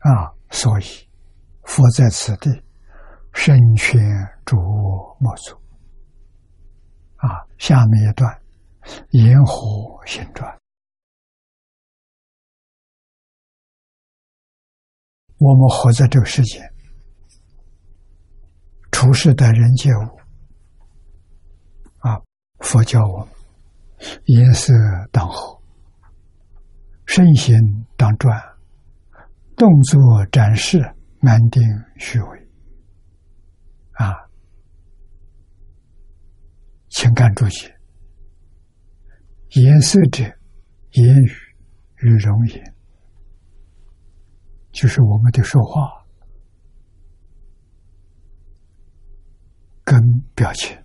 [0.00, 0.84] 啊，所以
[1.64, 2.50] 佛在此地，
[3.32, 4.00] 深劝
[4.44, 4.56] 诸
[5.18, 5.60] 莫作。
[7.16, 8.42] 啊，下面一段，
[9.10, 10.56] 炎火行转。
[15.38, 16.60] 我们活在这个世界，
[18.92, 20.20] 处事待人接物，
[21.98, 22.20] 啊，
[22.60, 23.28] 佛教我们
[24.26, 24.72] 颜色
[25.10, 25.60] 当好，
[27.06, 27.56] 身形
[27.96, 28.40] 当转，
[29.56, 30.93] 动作展示
[31.24, 31.62] 难定
[31.96, 32.48] 虚伪，
[33.92, 34.12] 啊。
[36.90, 37.74] 情感注解，
[39.52, 40.22] 颜色者，
[40.92, 41.30] 言语
[42.02, 42.74] 与容颜，
[44.70, 46.06] 就是我们的说话
[49.82, 49.98] 跟
[50.34, 50.76] 表情。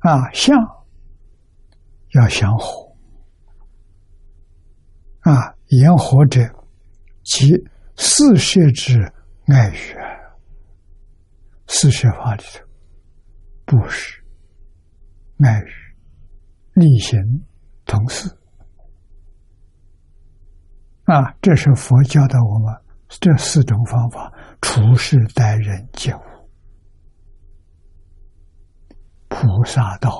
[0.00, 0.56] 啊，像
[2.14, 2.94] 要想火
[5.20, 6.40] 啊，言火者
[7.22, 7.54] 即。
[8.00, 8.96] 四摄之
[9.46, 9.96] 爱语，
[11.66, 12.64] 四摄法里头，
[13.64, 14.22] 布施、
[15.44, 15.66] 爱语、
[16.74, 17.20] 力行、
[17.84, 18.30] 同事。
[21.06, 22.72] 啊，这是佛教的我们
[23.08, 24.32] 这四种方法
[24.62, 26.20] 处事待人接物，
[29.26, 30.12] 菩萨道，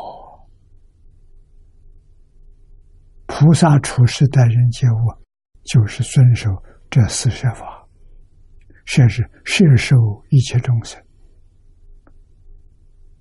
[3.40, 5.14] 菩萨处世待人接物，
[5.62, 6.50] 就是遵守。
[6.90, 7.86] 这四摄法，
[8.84, 9.96] 摄是摄受
[10.30, 11.00] 一切众生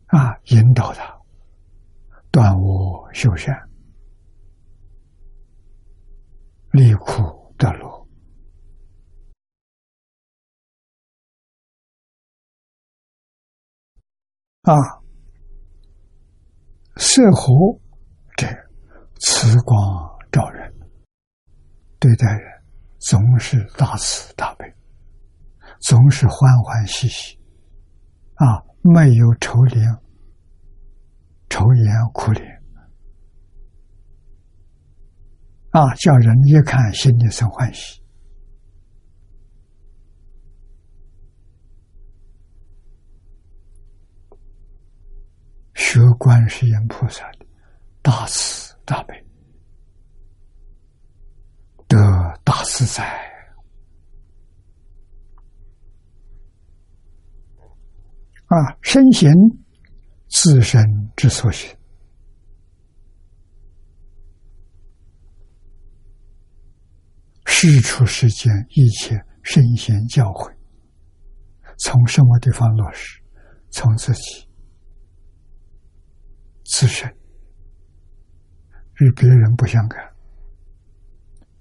[0.08, 1.16] 啊，引导他
[2.32, 3.54] 断恶修善，
[6.72, 8.08] 离苦得乐
[14.62, 14.74] 啊，
[16.96, 17.80] 色火
[18.36, 18.48] 者
[19.20, 19.78] 慈光
[20.32, 20.74] 照人，
[22.00, 22.58] 对待人。
[23.00, 24.66] 总是大慈大悲，
[25.82, 27.40] 总是欢欢喜喜，
[28.34, 30.00] 啊，没有愁怜、
[31.48, 32.62] 愁颜苦脸，
[35.70, 38.02] 啊，叫人一看心里生欢喜。
[45.76, 47.46] 学观世音菩萨的
[48.02, 49.14] 大慈大悲。
[51.90, 51.98] 得
[52.44, 53.04] 大自在
[58.48, 58.78] 啊！
[58.82, 59.30] 身行
[60.30, 60.82] 自身
[61.16, 61.78] 之所行，
[67.46, 70.54] 事出世间一切圣贤教诲，
[71.78, 73.22] 从什么地方落实？
[73.70, 74.50] 从自己
[76.66, 77.17] 自身，
[79.00, 80.00] 与别人不相干。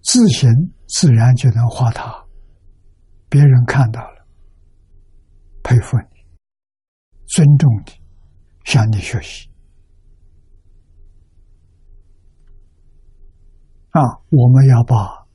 [0.03, 0.51] 自行
[0.87, 2.25] 自然就能化他，
[3.29, 4.27] 别人看到了，
[5.65, 6.39] 佩服你，
[7.27, 7.93] 尊重你，
[8.65, 9.51] 向你学习。
[13.91, 15.27] 啊，我们要把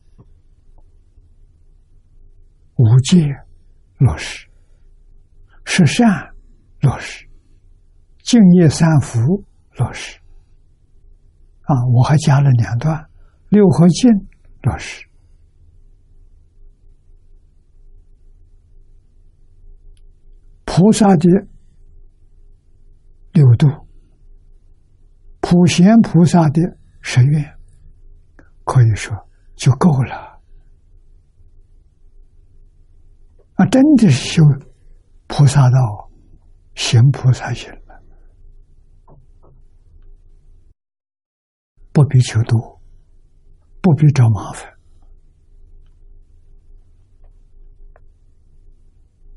[2.77, 3.27] 无戒
[3.97, 4.47] 落实，
[5.65, 6.07] 十善
[6.79, 7.27] 落实，
[8.23, 9.19] 敬业三福
[9.75, 10.20] 落实。
[11.71, 13.09] 啊，我还加了两段
[13.47, 14.11] 六合敬。
[14.63, 15.07] 老师，
[20.65, 21.29] 菩萨的
[23.31, 23.67] 六度，
[25.39, 26.61] 普贤菩萨的
[27.01, 27.57] 十愿，
[28.65, 29.15] 可以说
[29.55, 30.39] 就够了。
[33.55, 34.43] 啊，真的是修
[35.27, 36.11] 菩萨道，
[36.75, 38.03] 行菩萨行了，
[41.91, 42.79] 不必求多。
[43.83, 44.71] 不必找麻烦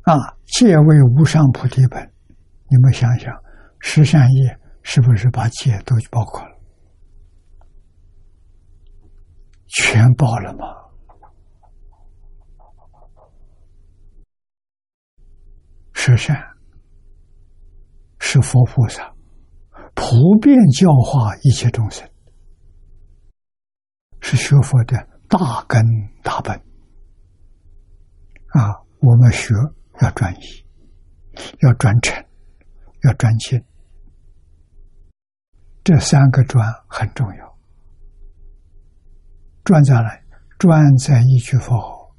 [0.02, 0.36] 啊！
[0.44, 2.12] 戒为无上菩提本，
[2.68, 3.34] 你们想想，
[3.78, 6.60] 十善业是不是把戒都包括了？
[9.68, 10.66] 全包了吗？
[15.94, 16.36] 十善
[18.18, 19.10] 是佛菩萨
[19.94, 22.06] 普遍教化一切众生。
[24.24, 24.96] 是学佛的
[25.28, 25.84] 大根
[26.22, 26.56] 大本
[28.48, 28.80] 啊！
[29.00, 29.52] 我们学
[30.00, 30.66] 要专一，
[31.60, 32.24] 要转成，
[33.02, 33.62] 要专心，
[35.84, 37.58] 这三个专很重要。
[39.62, 40.18] 专在哪？
[40.58, 42.16] 专在一句佛号：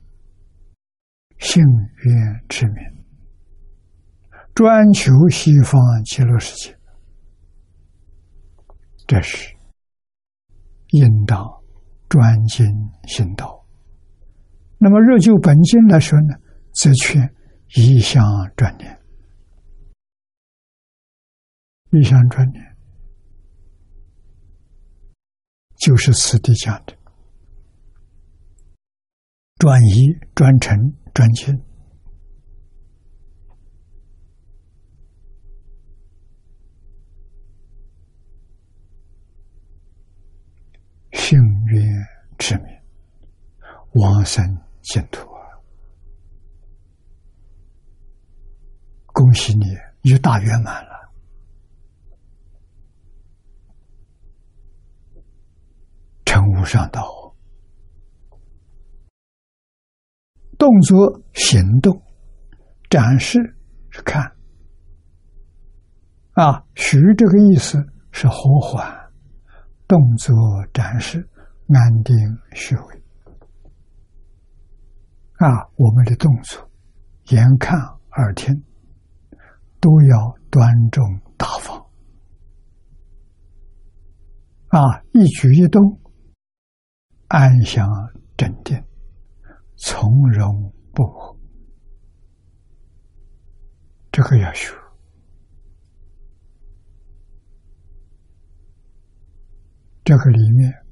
[1.39, 1.63] 幸
[2.03, 2.83] 愿持名，
[4.53, 6.77] 专求西方极乐世界。
[9.07, 9.55] 这是
[10.89, 11.64] 应当
[12.09, 12.65] 专精
[13.07, 13.65] 行道。
[14.77, 16.35] 那么热就本经来说呢，
[16.73, 17.33] 则劝
[17.75, 18.23] 一向
[18.55, 18.99] 专念，
[21.91, 22.63] 一向专念
[25.77, 26.95] 就是此地讲的
[29.57, 30.77] 转移、转成、
[31.13, 31.53] 转清。
[41.11, 41.54] 幸愿之名，往
[44.25, 44.43] 生
[44.81, 45.39] 净土啊！
[49.05, 49.65] 恭喜你，
[50.01, 51.13] 你大圆满了。
[56.25, 57.33] 成无上道，
[60.57, 62.01] 动作、行动、
[62.89, 63.39] 展示
[63.89, 64.35] 是看
[66.33, 67.77] 啊，徐这个意思
[68.11, 68.93] 是和缓。
[69.87, 70.35] 动作
[70.73, 71.29] 展示，
[71.67, 72.15] 安定
[72.53, 73.03] 虚伪
[75.37, 75.69] 啊！
[75.75, 76.69] 我们的动作，
[77.25, 77.77] 眼看
[78.11, 78.63] 耳听，
[79.81, 81.03] 都要端重
[81.37, 81.77] 大方
[84.69, 84.79] 啊！
[85.11, 85.99] 一举一动，
[87.27, 87.85] 安详
[88.37, 88.81] 镇定，
[89.75, 91.37] 从容不迫，
[94.11, 94.73] 这个要学。
[100.05, 100.84] 这个里面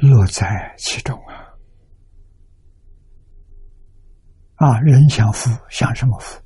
[0.00, 1.34] 乐在其中啊！
[4.54, 6.40] 啊，人想富，想什么富？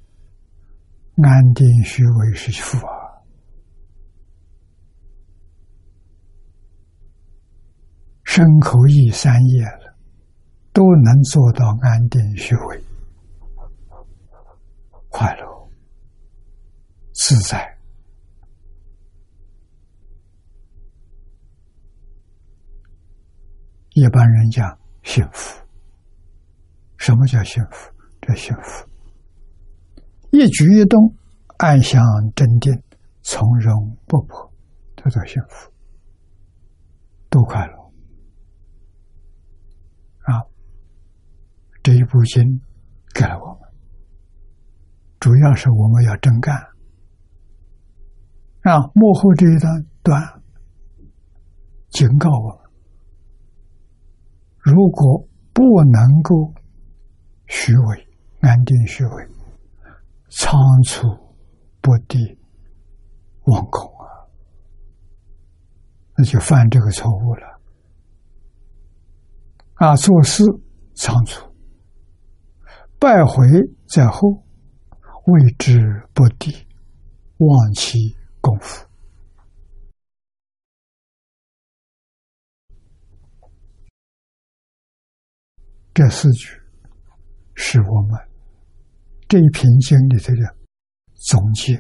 [1.23, 2.93] 安定虚伪是富啊！
[8.25, 9.97] 身口意三业了，
[10.73, 12.85] 都能做到安定虚伪，
[15.09, 15.69] 快乐
[17.13, 17.74] 自在。
[23.95, 25.65] 一般人讲幸福，
[26.97, 27.93] 什么叫幸福？
[28.21, 28.89] 这幸福，
[30.31, 31.15] 一举一动
[31.59, 32.03] 安详
[32.35, 32.73] 镇定，
[33.23, 34.53] 从容不迫，
[34.97, 35.71] 这叫幸福，
[37.31, 37.73] 多快乐
[40.23, 40.43] 啊！
[41.83, 42.43] 这一部经
[43.15, 43.61] 给了我们，
[45.21, 46.57] 主要是我们要真干
[48.63, 48.91] 啊！
[48.93, 50.43] 幕后这一段段
[51.91, 52.64] 警告我们。
[54.65, 56.55] 如果不能够
[57.47, 58.09] 虚伪、
[58.41, 59.29] 安定虚伪、
[60.31, 61.07] 仓促
[61.83, 62.19] 不敌
[63.45, 64.09] 妄恐啊，
[66.17, 67.61] 那就犯这个错误了。
[69.75, 70.43] 啊，做事
[70.95, 71.55] 仓促，
[72.99, 73.47] 败回
[73.87, 74.43] 在后，
[75.27, 75.79] 为之
[76.15, 76.51] 不敌，
[77.37, 78.87] 忘其功夫。
[85.95, 86.49] 这四句
[87.55, 88.19] 是我们
[89.29, 90.57] 这一篇经里头的
[91.15, 91.77] 总结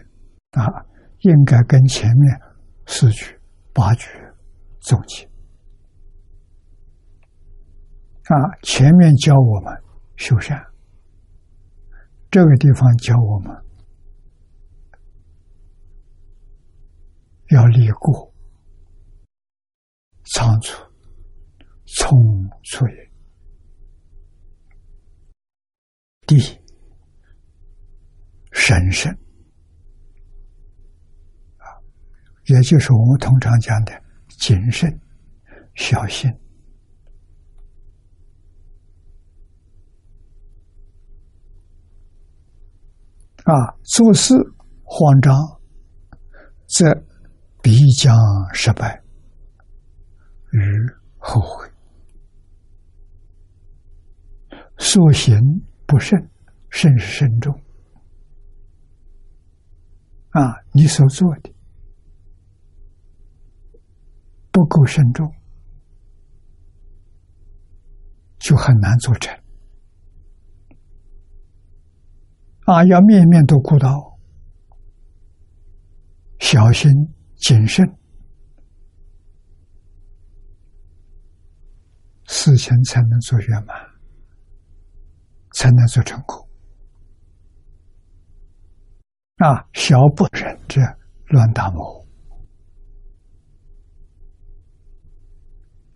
[0.53, 0.87] 啊，
[1.23, 2.41] 应该跟前面
[2.87, 3.37] 四句
[3.73, 4.09] 八句
[4.79, 5.25] 总结
[8.27, 8.39] 啊。
[8.62, 9.83] 前面教我们
[10.15, 10.65] 修善，
[12.31, 13.53] 这个地方教我们
[17.49, 18.33] 要立过
[20.33, 20.81] 仓促、
[21.85, 22.87] 匆促。
[26.27, 26.39] 地
[28.53, 29.12] 神圣
[31.59, 31.66] 啊，
[32.47, 33.93] 也就是我们通常讲的
[34.29, 35.01] 谨慎、
[35.75, 36.31] 小心
[43.45, 43.53] 啊，
[43.83, 44.35] 做事
[44.83, 45.35] 慌张
[46.66, 46.87] 则
[47.62, 48.16] 必将
[48.53, 49.03] 失败
[50.53, 50.59] 与
[51.18, 51.70] 后悔，
[54.79, 55.37] 所行。
[55.95, 56.29] 不慎，
[56.71, 57.55] 慎是慎重
[60.31, 60.43] 啊！
[60.73, 61.55] 你所做的
[64.51, 65.33] 不够慎重，
[68.41, 69.33] 就很难做成
[72.65, 72.83] 啊！
[72.87, 74.19] 要面面都顾到，
[76.41, 76.91] 小心
[77.37, 77.87] 谨慎，
[82.27, 83.94] 事情才能做圆满。
[85.55, 86.37] 才能做成功
[89.37, 90.81] 啊，小不忍者
[91.29, 92.05] 乱大谋。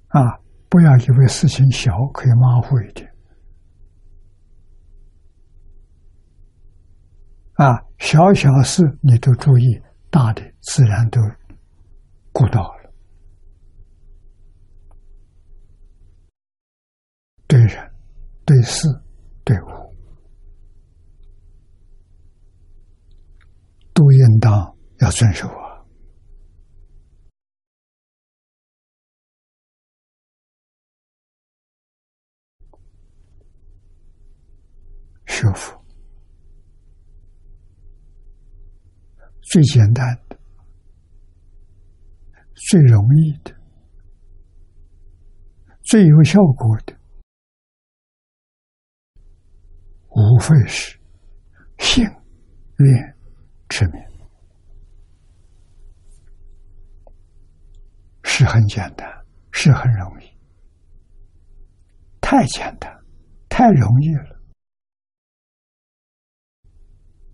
[0.09, 0.39] 啊，
[0.69, 3.07] 不要以为事情小可以马虎一点。
[7.55, 11.21] 啊，小小事你都注意，大的自然都
[12.33, 12.93] 顾到了。
[17.47, 17.93] 对人、
[18.45, 18.87] 对事、
[19.49, 19.79] 队伍。
[23.95, 25.83] 都应当要遵守啊！
[35.27, 35.83] 学佛
[39.41, 40.39] 最简单的、
[42.55, 43.53] 最容易的、
[45.83, 46.98] 最有效果的，
[50.19, 50.99] 无非是
[51.79, 53.15] 信愿。
[53.71, 54.03] 持名
[58.25, 59.07] 是很简单，
[59.53, 60.25] 是很容易，
[62.19, 62.91] 太简单，
[63.51, 64.41] 太容易了，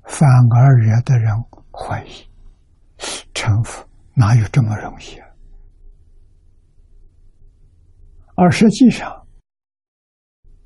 [0.03, 1.33] 反而惹得人
[1.71, 2.29] 怀疑，
[3.33, 5.29] 成佛哪有这么容易啊？
[8.35, 9.25] 而实际上，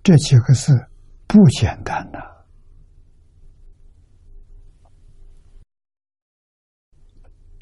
[0.02, 0.72] 这几个字
[1.28, 2.18] 不简单呐。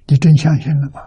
[0.09, 1.01] 你真相信了吗？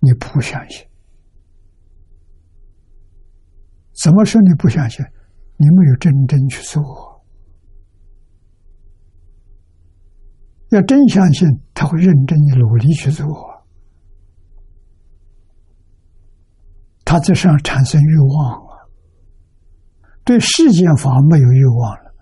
[0.00, 0.84] 你不相信？
[4.02, 5.04] 怎么说你不相信？
[5.58, 6.82] 你没有真正去做。
[10.70, 13.26] 要真相信，他会认真的努力去做，
[17.12, 18.62] 他这上产生欲望。
[20.24, 22.14] 对世间法没有欲望了，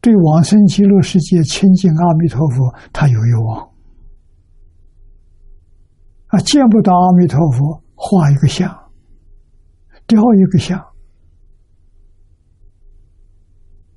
[0.00, 3.68] 对往生极乐世界亲近阿弥陀佛，他有欲望。
[6.28, 8.72] 啊，见不到阿弥陀佛，画一个像，
[10.06, 10.78] 雕一个像，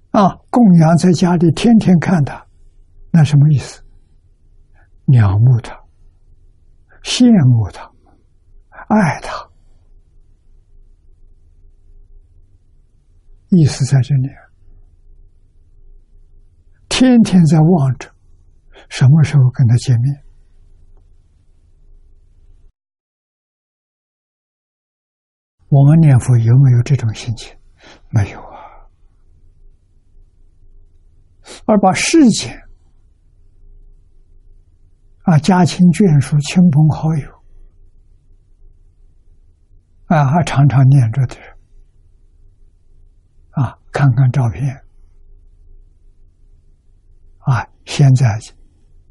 [0.09, 2.43] 啊，供养在家里，天天看他，
[3.11, 3.83] 那什么意思？
[5.05, 5.79] 仰慕他，
[7.03, 7.83] 羡慕他，
[8.87, 9.48] 爱他。
[13.49, 14.29] 意思在这里，
[16.87, 18.13] 天天在望着，
[18.89, 20.23] 什么时候跟他见面？
[25.69, 27.55] 我们念佛有没有这种心情？
[28.09, 28.59] 没有啊。
[31.65, 32.55] 而把世间
[35.23, 37.43] 啊，家亲眷属、亲朋好友
[40.05, 41.58] 啊，还常常念着的人。
[43.59, 44.73] 啊，看看照片，
[47.39, 48.39] 啊，现在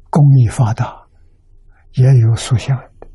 [0.09, 1.07] 工艺发达，
[1.93, 3.07] 也有塑像的，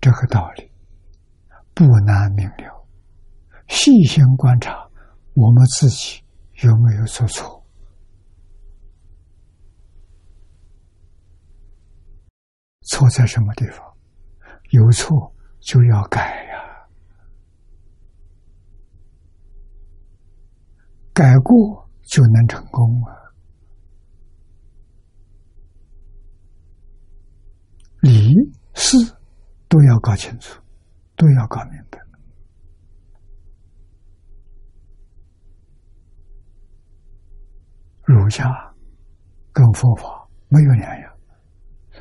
[0.00, 0.70] 这个道理
[1.74, 2.86] 不难明了。
[3.66, 4.88] 细心观察，
[5.34, 6.22] 我们自己
[6.62, 7.55] 有没有做错？
[12.96, 13.84] 错在什么地方？
[14.70, 15.30] 有错
[15.60, 16.88] 就要改呀，
[21.12, 23.12] 改过就能成功啊！
[28.00, 28.32] 理
[28.72, 28.96] 事
[29.68, 30.58] 都要搞清楚，
[31.16, 32.00] 都要搞明白。
[38.04, 38.74] 儒家
[39.52, 41.15] 跟佛法没有两样。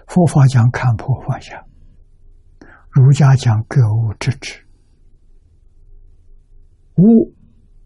[0.07, 1.65] 佛法讲看破放下，
[2.91, 4.65] 儒家讲格物致知。
[6.97, 7.33] 物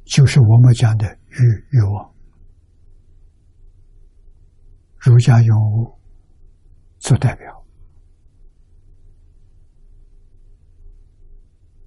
[0.06, 2.14] 就是我们讲的欲欲望，
[4.98, 5.98] 儒家用物
[7.00, 7.66] 做代表。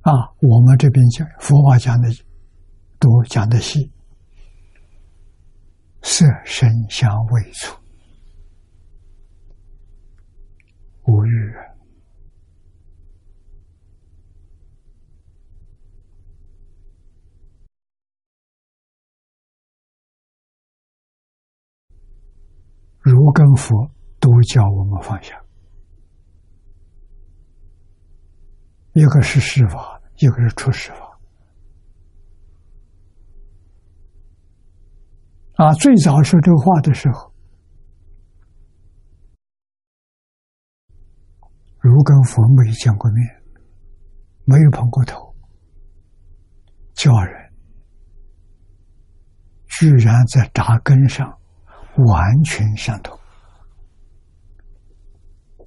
[0.00, 2.08] 啊，我们这边讲佛法讲的
[2.98, 3.92] 多，讲的细，
[6.02, 7.81] 色声香味触。
[11.12, 11.54] 无欲，
[23.00, 25.38] 如跟佛都教我们放下，
[28.94, 31.20] 一个是施法，一个是出施法。
[35.56, 37.31] 啊，最早说这个话的时候，
[41.82, 43.42] 如跟佛没见过面，
[44.44, 45.34] 没有碰过头，
[46.94, 47.52] 教人
[49.66, 51.28] 居然在扎根上
[52.06, 53.18] 完全相同，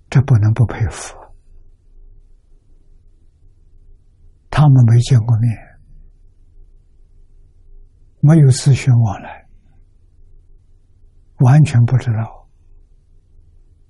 [0.09, 1.13] 这不能不佩服。
[4.49, 5.53] 他们没见过面，
[8.21, 9.45] 没有咨询往来，
[11.39, 12.47] 完全不知道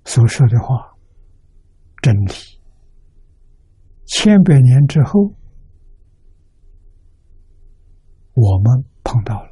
[0.05, 0.94] 所说的话。
[2.05, 2.33] 真理，
[4.05, 5.33] 千百年之后，
[8.35, 9.49] 我们碰到了。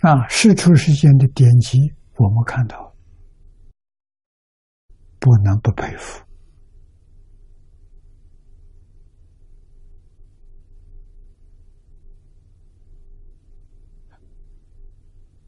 [0.00, 0.28] 啊！
[0.28, 1.78] 世出世间的典籍，
[2.18, 2.94] 我们看到，
[5.18, 6.25] 不能不佩服，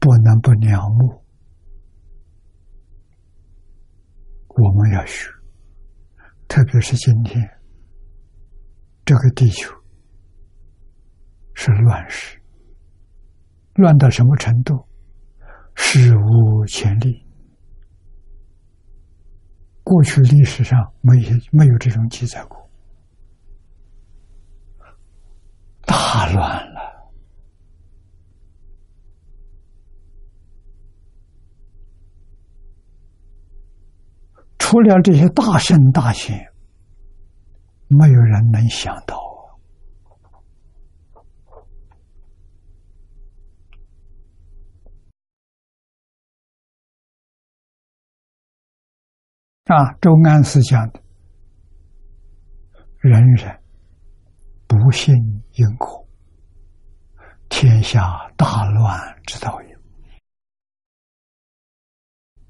[0.09, 1.23] 不能不仰慕。
[4.47, 5.29] 我们要学，
[6.47, 7.47] 特别是今天
[9.05, 9.71] 这个地球
[11.53, 12.41] 是乱世，
[13.75, 14.83] 乱到什么程度？
[15.75, 17.23] 史无前例，
[19.83, 22.67] 过去历史上没有没有这种记载过，
[25.85, 26.78] 大乱了。
[34.69, 36.37] 除了这些大圣大贤，
[37.87, 39.17] 没有人能想到
[49.65, 49.91] 啊！
[49.99, 51.01] 周安思讲的
[53.01, 53.59] ：“人人
[54.67, 55.15] 不信
[55.53, 56.07] 因果，
[57.49, 59.75] 天下大乱之道也。”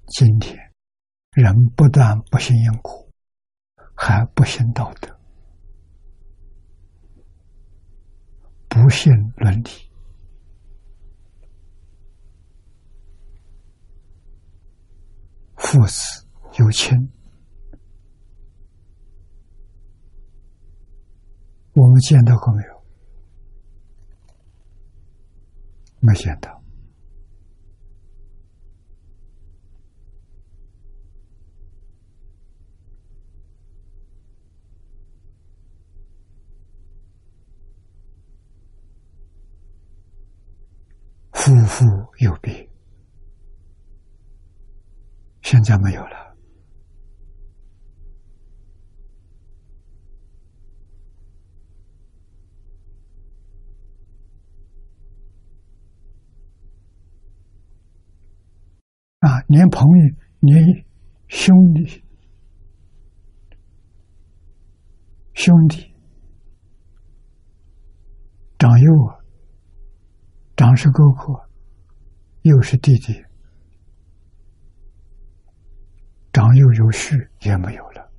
[0.08, 0.69] 今天。
[1.32, 3.08] 人不但不信因果，
[3.96, 5.16] 还不信道德，
[8.68, 9.70] 不信伦理，
[15.56, 16.26] 父子
[16.58, 16.98] 有亲，
[21.74, 22.84] 我们见到过没有？
[26.00, 26.59] 没见到。
[41.42, 41.86] 夫妇
[42.18, 42.70] 有别，
[45.42, 46.36] 现在没有了。
[59.20, 60.86] 啊，连朋友、连
[61.30, 62.04] 兄弟、
[65.34, 65.96] 兄弟、
[68.58, 69.19] 长幼啊。
[70.60, 71.34] 长是哥哥，
[72.42, 73.14] 又是弟弟，
[76.34, 78.12] 长幼有序也没有了，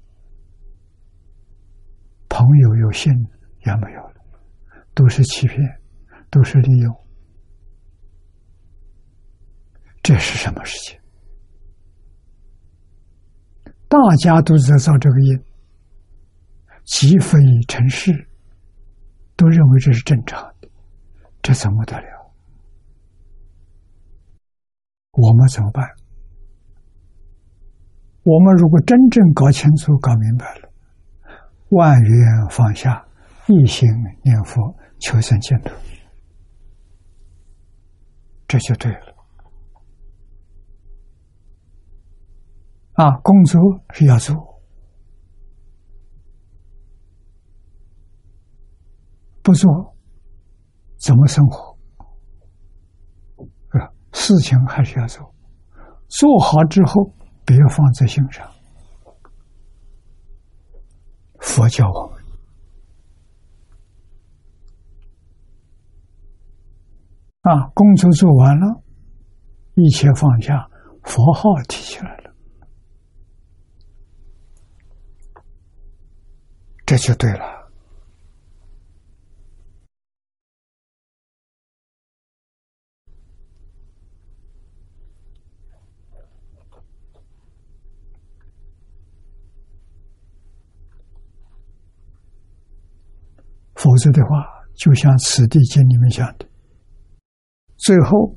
[2.31, 3.13] 朋友有信
[3.67, 4.15] 也没有了，
[4.95, 5.61] 都是欺骗，
[6.31, 6.97] 都是利用，
[10.03, 10.99] 这是什么事情？
[13.87, 15.39] 大家都在造这个业，
[16.87, 17.39] 积非
[17.69, 18.11] 成事，
[19.37, 20.71] 都认为这是正常的，
[21.43, 22.20] 这怎么得了？
[25.13, 25.85] 我们怎么办？
[28.23, 30.71] 我们如果真正搞清楚、搞明白了，
[31.71, 33.05] 万缘放下，
[33.49, 33.89] 一心
[34.23, 35.75] 念佛，求生净土，
[38.47, 39.17] 这就对了。
[42.93, 43.61] 啊，工作
[43.95, 44.61] 是要做，
[49.43, 49.97] 不做
[50.99, 51.70] 怎么生活？
[54.13, 55.35] 事情还是要做，
[56.09, 57.13] 做好之后
[57.45, 58.49] 别放在心上。
[61.39, 62.21] 佛教我们
[67.43, 68.83] 啊，工作做完了，
[69.75, 70.69] 一切放下，
[71.03, 72.35] 佛号提起来了，
[76.85, 77.60] 这就对了。
[94.01, 94.31] 否则的话，
[94.77, 96.49] 就像《此地经》里面讲的，
[97.77, 98.35] 最后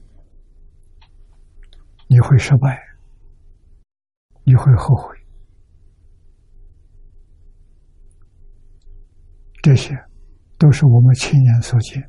[2.08, 2.78] 你会失败，
[4.44, 5.16] 你会后悔。
[9.62, 9.96] 这些
[10.58, 12.04] 都是我们亲眼所见、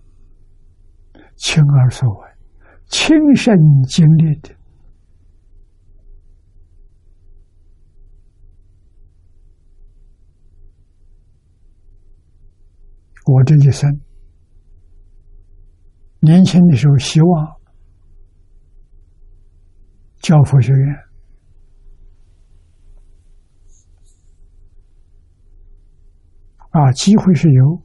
[1.37, 2.31] 亲耳所闻、
[2.89, 4.53] 亲身经历的。
[13.27, 14.01] 我这一生，
[16.21, 17.57] 年轻的时候希望
[20.21, 20.95] 教佛学院，
[26.71, 27.83] 啊，机会是有，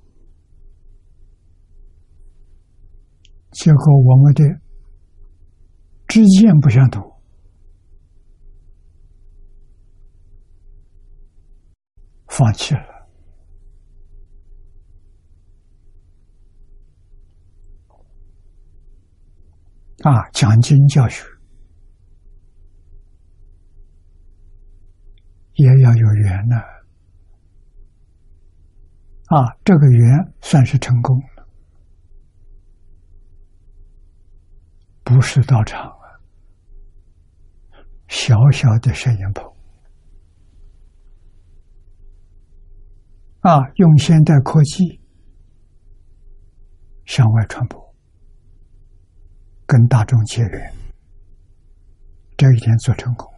[3.52, 4.44] 结果我们的
[6.06, 7.02] 知见不相同，
[12.28, 12.89] 放弃了。
[20.04, 21.26] 啊，讲经教学
[25.54, 26.56] 也要有缘呢。
[29.26, 31.48] 啊，这个缘算是成功了，
[35.04, 36.16] 不是道场啊，
[38.08, 39.46] 小小的摄影棚
[43.42, 45.02] 啊，用现代科技
[47.06, 47.89] 向外传播。
[49.70, 50.74] 跟大众结缘，
[52.36, 53.32] 这一点做成功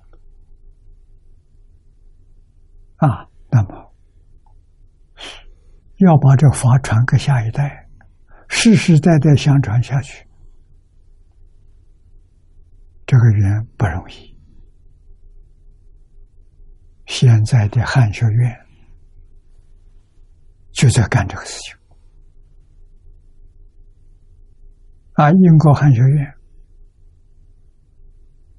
[2.96, 3.28] 啊！
[3.50, 3.94] 那么
[5.98, 7.86] 要把这法传给下一代，
[8.48, 10.26] 世世代代相传下去，
[13.06, 14.40] 这个缘不容易。
[17.08, 18.58] 现在的汉学院
[20.72, 21.81] 就在干这个事情。
[25.14, 25.30] 啊！
[25.32, 26.34] 英国汉学院，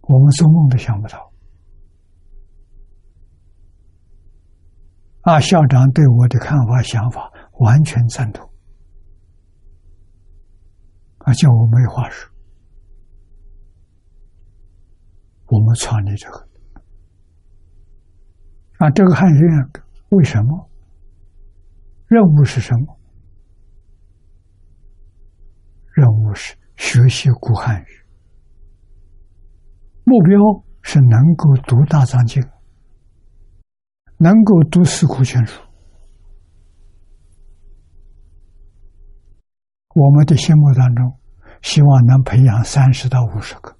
[0.03, 1.33] 我们做梦都想不到。
[5.23, 8.49] 啊，校长对我的看法、想法完全赞同，
[11.19, 12.31] 啊，叫我没话说。
[15.47, 16.49] 我们创立这个，
[18.79, 19.71] 啊，这个汉学院
[20.11, 20.69] 为什么？
[22.07, 22.99] 任务是什么？
[25.93, 27.87] 任务是学习古汉语，
[30.05, 32.43] 目标是能够读大藏经，
[34.17, 35.61] 能够读四库全书。
[39.95, 41.19] 我们的心目当中，
[41.61, 43.77] 希望能培养三十到五十个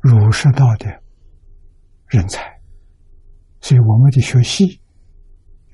[0.00, 0.86] 儒释道的
[2.06, 2.40] 人才，
[3.60, 4.80] 所以我们的学习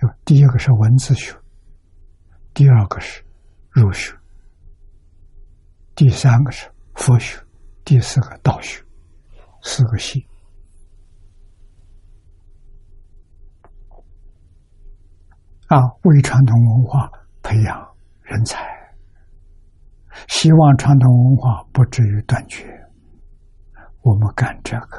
[0.01, 1.33] 有第一个是文字学，
[2.53, 3.25] 第二个是
[3.71, 4.13] 儒学。
[5.95, 7.39] 第三个是佛学，
[7.85, 8.83] 第四个道学，
[9.63, 10.27] 四个系
[15.69, 17.11] 啊，为传统文化
[17.43, 18.59] 培养人才，
[20.29, 22.67] 希望传统文化不至于断绝。
[24.03, 24.99] 我们干这个，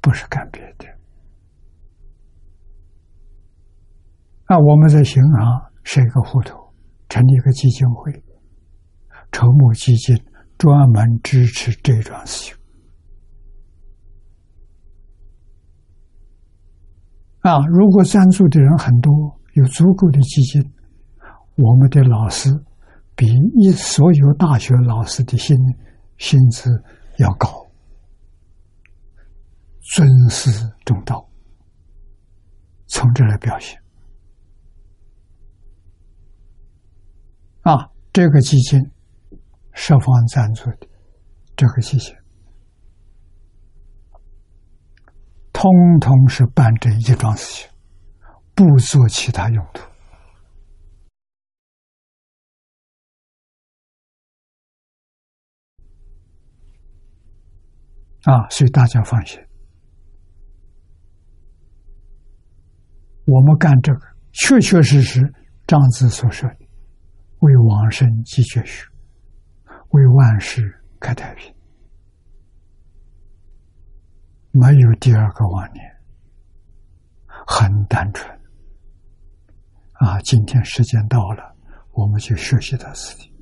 [0.00, 0.86] 不是干别的。
[4.46, 6.74] 啊，我们在银行设一个户头，
[7.08, 8.25] 成立一个基金会。
[9.36, 10.16] 筹募基金，
[10.56, 12.56] 专门支持这桩事情。
[17.40, 20.72] 啊，如果赞助的人很多，有足够的基金，
[21.56, 22.48] 我们的老师
[23.14, 23.26] 比
[23.56, 25.54] 一所有大学老师的薪
[26.16, 26.70] 薪资
[27.18, 27.46] 要高，
[29.82, 30.50] 尊师
[30.86, 31.28] 重道，
[32.86, 33.78] 从这来表现。
[37.60, 38.80] 啊，这个基金。
[39.76, 40.88] 设方赞助的
[41.54, 42.12] 这个基金，
[45.52, 45.70] 通
[46.00, 47.70] 通是办这一桩事情，
[48.54, 49.82] 不做其他用途
[58.30, 58.48] 啊！
[58.48, 59.38] 所以大家放心，
[63.26, 64.00] 我们干这个
[64.32, 65.20] 确确实实，
[65.66, 66.66] 张子所说的，
[67.40, 68.84] 为往生积绝学。
[69.90, 71.54] 为万事开太平，
[74.50, 75.84] 没有第二个妄念，
[77.46, 78.30] 很单纯。
[79.92, 81.56] 啊，今天时间到了，
[81.92, 83.32] 我们就学习到此地。